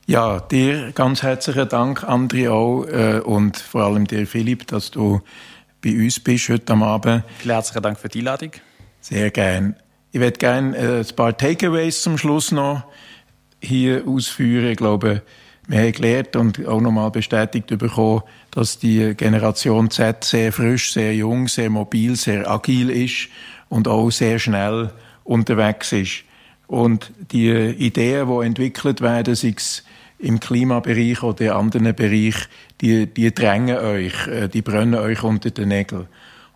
Ja, 0.07 0.39
dir 0.39 0.91
ganz 0.91 1.23
herzlichen 1.23 1.69
Dank, 1.69 2.03
André 2.03 2.51
auch, 2.51 2.83
äh, 2.85 3.19
und 3.19 3.57
vor 3.57 3.83
allem 3.83 4.05
dir, 4.05 4.27
Philipp, 4.27 4.67
dass 4.67 4.91
du 4.91 5.21
bei 5.81 5.91
uns 5.91 6.19
bist 6.19 6.49
heute 6.49 6.73
am 6.73 6.83
Abend. 6.83 7.23
Vielen 7.37 7.55
herzlichen 7.55 7.81
Dank 7.81 7.99
für 7.99 8.09
die 8.09 8.19
Einladung. 8.19 8.51
Sehr 8.99 9.31
gern. 9.31 9.75
Ich 10.11 10.19
werde 10.19 10.37
gerne 10.37 10.77
äh, 10.77 10.99
ein 10.99 11.15
paar 11.15 11.37
Takeaways 11.37 12.01
zum 12.01 12.17
Schluss 12.17 12.51
noch 12.51 12.83
hier 13.61 14.03
ausführen. 14.05 14.71
Ich 14.71 14.77
glaube, 14.77 15.21
wir 15.71 15.79
haben 15.79 15.93
gelernt 15.93 16.35
und 16.35 16.67
auch 16.67 16.81
nochmal 16.81 17.11
bestätigt 17.11 17.67
bekommen, 17.67 18.23
dass 18.51 18.77
die 18.77 19.15
Generation 19.15 19.89
Z 19.89 20.23
sehr 20.25 20.51
frisch, 20.51 20.91
sehr 20.91 21.15
jung, 21.15 21.47
sehr 21.47 21.69
mobil, 21.69 22.17
sehr 22.17 22.49
agil 22.49 22.89
ist 22.89 23.29
und 23.69 23.87
auch 23.87 24.09
sehr 24.09 24.37
schnell 24.37 24.91
unterwegs 25.23 25.93
ist. 25.93 26.23
Und 26.67 27.13
die 27.31 27.51
Ideen, 27.51 28.27
die 28.27 28.45
entwickelt 28.45 28.99
werden, 28.99 29.33
sei 29.33 29.53
es 29.55 29.85
im 30.19 30.41
Klimabereich 30.41 31.23
oder 31.23 31.45
in 31.45 31.51
anderen 31.51 31.95
Bereichen, 31.95 32.47
die, 32.81 33.07
die 33.07 33.33
drängen 33.33 33.77
euch, 33.77 34.27
äh, 34.27 34.49
die 34.49 34.61
brennen 34.61 34.95
euch 34.95 35.23
unter 35.23 35.51
den 35.51 35.69
Nägeln. 35.69 36.07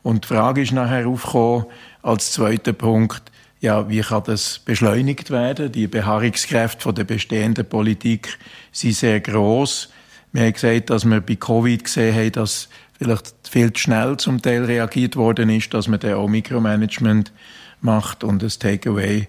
Und 0.03 0.25
die 0.25 0.27
Frage 0.27 0.61
ist 0.61 0.73
nachher 0.73 1.07
aufgekommen, 1.07 1.65
als 2.01 2.33
zweiter 2.33 2.73
Punkt, 2.73 3.23
ja, 3.65 3.89
wie 3.89 4.01
kann 4.01 4.23
das 4.25 4.59
beschleunigt 4.59 5.31
werden? 5.31 5.71
Die 5.71 5.87
Beharrungskräfte 5.87 6.83
von 6.83 6.93
der 6.93 7.03
bestehenden 7.03 7.67
Politik 7.67 8.37
sind 8.71 8.93
sehr 8.93 9.19
groß. 9.19 9.89
Wir 10.31 10.43
haben 10.43 10.53
gesagt, 10.53 10.91
dass 10.91 11.03
wir 11.03 11.19
bei 11.19 11.35
Covid 11.35 11.83
gesehen 11.83 12.15
haben, 12.15 12.31
dass 12.33 12.69
vielleicht 12.97 13.33
viel 13.49 13.73
zu 13.73 13.81
schnell 13.81 14.17
zum 14.17 14.39
Teil 14.39 14.65
reagiert 14.65 15.15
worden 15.15 15.49
ist, 15.49 15.73
dass 15.73 15.87
man 15.87 15.99
da 15.99 16.15
auch 16.15 16.27
Mikromanagement 16.27 17.31
macht 17.81 18.23
und 18.23 18.43
das 18.43 18.59
Takeaway 18.59 19.27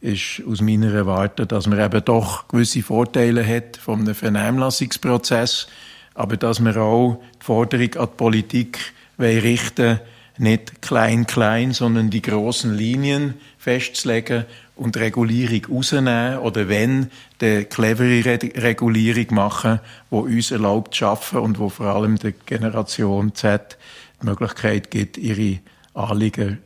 ist 0.00 0.42
aus 0.48 0.62
meiner 0.62 0.92
Erwartung, 0.92 1.46
dass 1.48 1.66
man 1.66 1.78
eben 1.78 2.04
doch 2.06 2.48
gewisse 2.48 2.82
Vorteile 2.82 3.46
hat 3.46 3.76
vom 3.76 4.06
Vernehmlassungsprozess, 4.06 5.66
aber 6.14 6.38
dass 6.38 6.58
man 6.58 6.76
auch 6.78 7.22
die 7.40 7.44
Forderung 7.44 7.94
an 7.96 8.08
die 8.10 8.16
Politik 8.16 8.78
richten 9.18 10.00
nicht 10.38 10.82
klein, 10.82 11.26
klein, 11.26 11.72
sondern 11.72 12.10
die 12.10 12.22
großen 12.22 12.74
Linien 12.74 13.34
festzulegen 13.58 14.44
und 14.76 14.96
Regulierung 14.96 15.76
rausnehmen 15.76 16.38
oder 16.38 16.68
wenn, 16.68 17.10
die 17.40 17.64
clevere 17.64 18.24
Regulierung 18.56 19.26
machen, 19.34 19.80
wo 20.10 20.20
uns 20.20 20.50
erlaubt 20.50 20.94
zu 20.94 20.98
schaffen 20.98 21.38
und 21.38 21.58
wo 21.58 21.68
vor 21.68 21.86
allem 21.86 22.18
der 22.18 22.32
Generation 22.32 23.34
Z 23.34 23.78
die 24.20 24.26
Möglichkeit 24.26 24.90
gibt, 24.90 25.16
ihre 25.18 25.60
Anliegen 25.94 26.58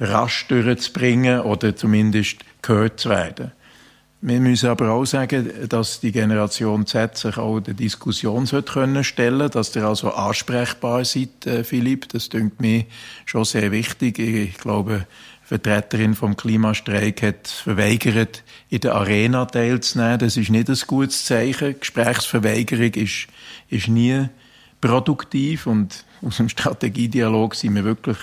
rasch 0.00 0.46
durchzubringen 0.48 1.40
oder 1.40 1.76
zumindest 1.76 2.38
gehört 2.62 3.00
zu 3.00 3.10
werden. 3.10 3.52
Wir 4.22 4.38
müssen 4.38 4.68
aber 4.68 4.90
auch 4.90 5.06
sagen, 5.06 5.50
dass 5.70 6.00
die 6.00 6.12
Generation 6.12 6.84
Z 6.84 7.16
sich 7.16 7.38
auch 7.38 7.60
der 7.60 7.72
Diskussion 7.72 8.44
können 8.46 9.02
stellen 9.02 9.50
dass 9.50 9.74
ihr 9.74 9.84
also 9.84 10.12
ansprechbar 10.12 11.06
seid, 11.06 11.46
äh, 11.46 11.64
Philipp. 11.64 12.10
Das 12.10 12.28
klingt 12.28 12.60
mir 12.60 12.84
schon 13.24 13.46
sehr 13.46 13.72
wichtig. 13.72 14.18
Ich 14.18 14.58
glaube, 14.58 15.06
Vertreterin 15.42 16.14
vom 16.14 16.36
Klimastreik 16.36 17.22
hat 17.22 17.48
verweigert, 17.48 18.44
in 18.68 18.80
der 18.80 18.94
Arena 18.94 19.46
teilzunehmen. 19.46 20.18
Das 20.18 20.36
ist 20.36 20.50
nicht 20.50 20.68
ein 20.68 20.78
gutes 20.86 21.24
Zeichen. 21.24 21.80
Gesprächsverweigerung 21.80 22.92
ist, 22.92 23.26
ist 23.70 23.88
nie 23.88 24.28
produktiv 24.82 25.66
und 25.66 26.04
aus 26.20 26.36
dem 26.36 26.50
Strategiedialog 26.50 27.54
sind 27.54 27.74
wir 27.74 27.84
wirklich 27.84 28.18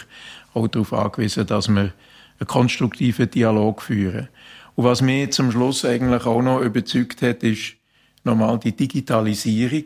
auch 0.54 0.68
darauf 0.68 0.94
angewiesen, 0.94 1.48
dass 1.48 1.68
wir 1.68 1.92
einen 2.40 2.48
konstruktiven 2.48 3.32
Dialog 3.32 3.82
führen. 3.82 4.30
Und 4.78 4.84
was 4.84 5.02
mich 5.02 5.32
zum 5.32 5.52
Schluss 5.52 5.84
eigentlich 5.86 6.28
auch 6.28 6.44
noch 6.44 6.62
überzeugt 6.62 7.24
hat, 7.24 7.42
ist 7.42 7.74
nochmal 8.24 8.60
die 8.60 8.74
Digitalisierung. 8.76 9.86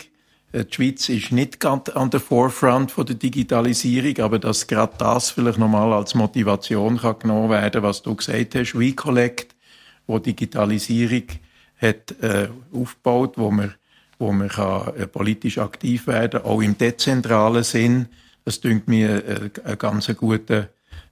Äh, 0.51 0.65
die 0.65 0.73
Schweiz 0.73 1.07
ist 1.07 1.31
nicht 1.31 1.61
ganz 1.61 1.87
an 1.87 2.09
der 2.09 2.19
Forefront 2.19 2.91
von 2.91 3.05
der 3.05 3.15
Digitalisierung, 3.15 4.19
aber 4.19 4.37
dass 4.37 4.67
gerade 4.67 4.91
das 4.97 5.31
vielleicht 5.31 5.59
nochmal 5.59 5.93
als 5.93 6.13
Motivation 6.13 6.97
kann 6.97 7.19
genommen 7.19 7.49
werden, 7.49 7.83
was 7.83 8.01
du 8.01 8.15
gesagt 8.15 8.53
hast, 8.55 8.77
WeCollect, 8.77 9.55
wo 10.07 10.19
Digitalisierung 10.19 11.23
hat 11.81 12.13
äh, 12.21 12.49
aufgebaut, 12.73 13.37
wo 13.37 13.49
man 13.49 13.73
wo 14.19 14.33
man 14.33 14.49
kann, 14.49 14.93
äh, 14.97 15.07
politisch 15.07 15.57
aktiv 15.57 16.05
werden, 16.05 16.43
auch 16.43 16.61
im 16.61 16.77
dezentralen 16.77 17.63
Sinn. 17.63 18.07
Das 18.43 18.59
dünkt 18.59 18.89
mir 18.89 19.25
äh, 19.25 19.49
ein 19.63 19.77
ganz 19.77 20.13
guter 20.17 20.67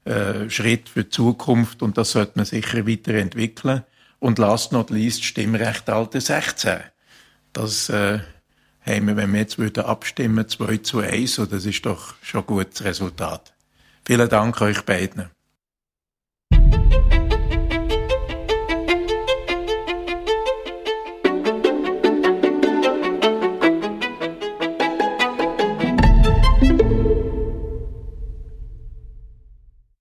äh, 0.09 0.49
Schritt 0.49 0.89
für 0.89 1.03
die 1.03 1.09
Zukunft 1.09 1.81
und 1.81 1.97
das 1.97 2.11
sollte 2.11 2.33
man 2.35 2.45
sicher 2.45 2.87
weiterentwickeln. 2.87 3.83
Und 4.19 4.39
last 4.39 4.71
not 4.71 4.89
least 4.89 5.23
Stimmrecht 5.23 5.89
Alter 5.89 6.19
16. 6.19 6.79
Das 7.53 7.89
äh, 7.89 8.19
haben 8.85 9.07
wir, 9.07 9.15
wenn 9.15 9.31
wir 9.31 9.39
jetzt 9.39 9.57
würden 9.57 9.85
abstimmen, 9.85 10.47
2 10.47 10.77
zu 10.77 10.99
1, 10.99 11.39
und 11.39 11.53
das 11.53 11.65
ist 11.65 11.85
doch 11.85 12.15
schon 12.21 12.41
ein 12.41 12.47
gutes 12.47 12.83
Resultat. 12.83 13.53
Vielen 14.05 14.27
Dank 14.27 14.59
euch 14.61 14.81
beiden. 14.81 15.29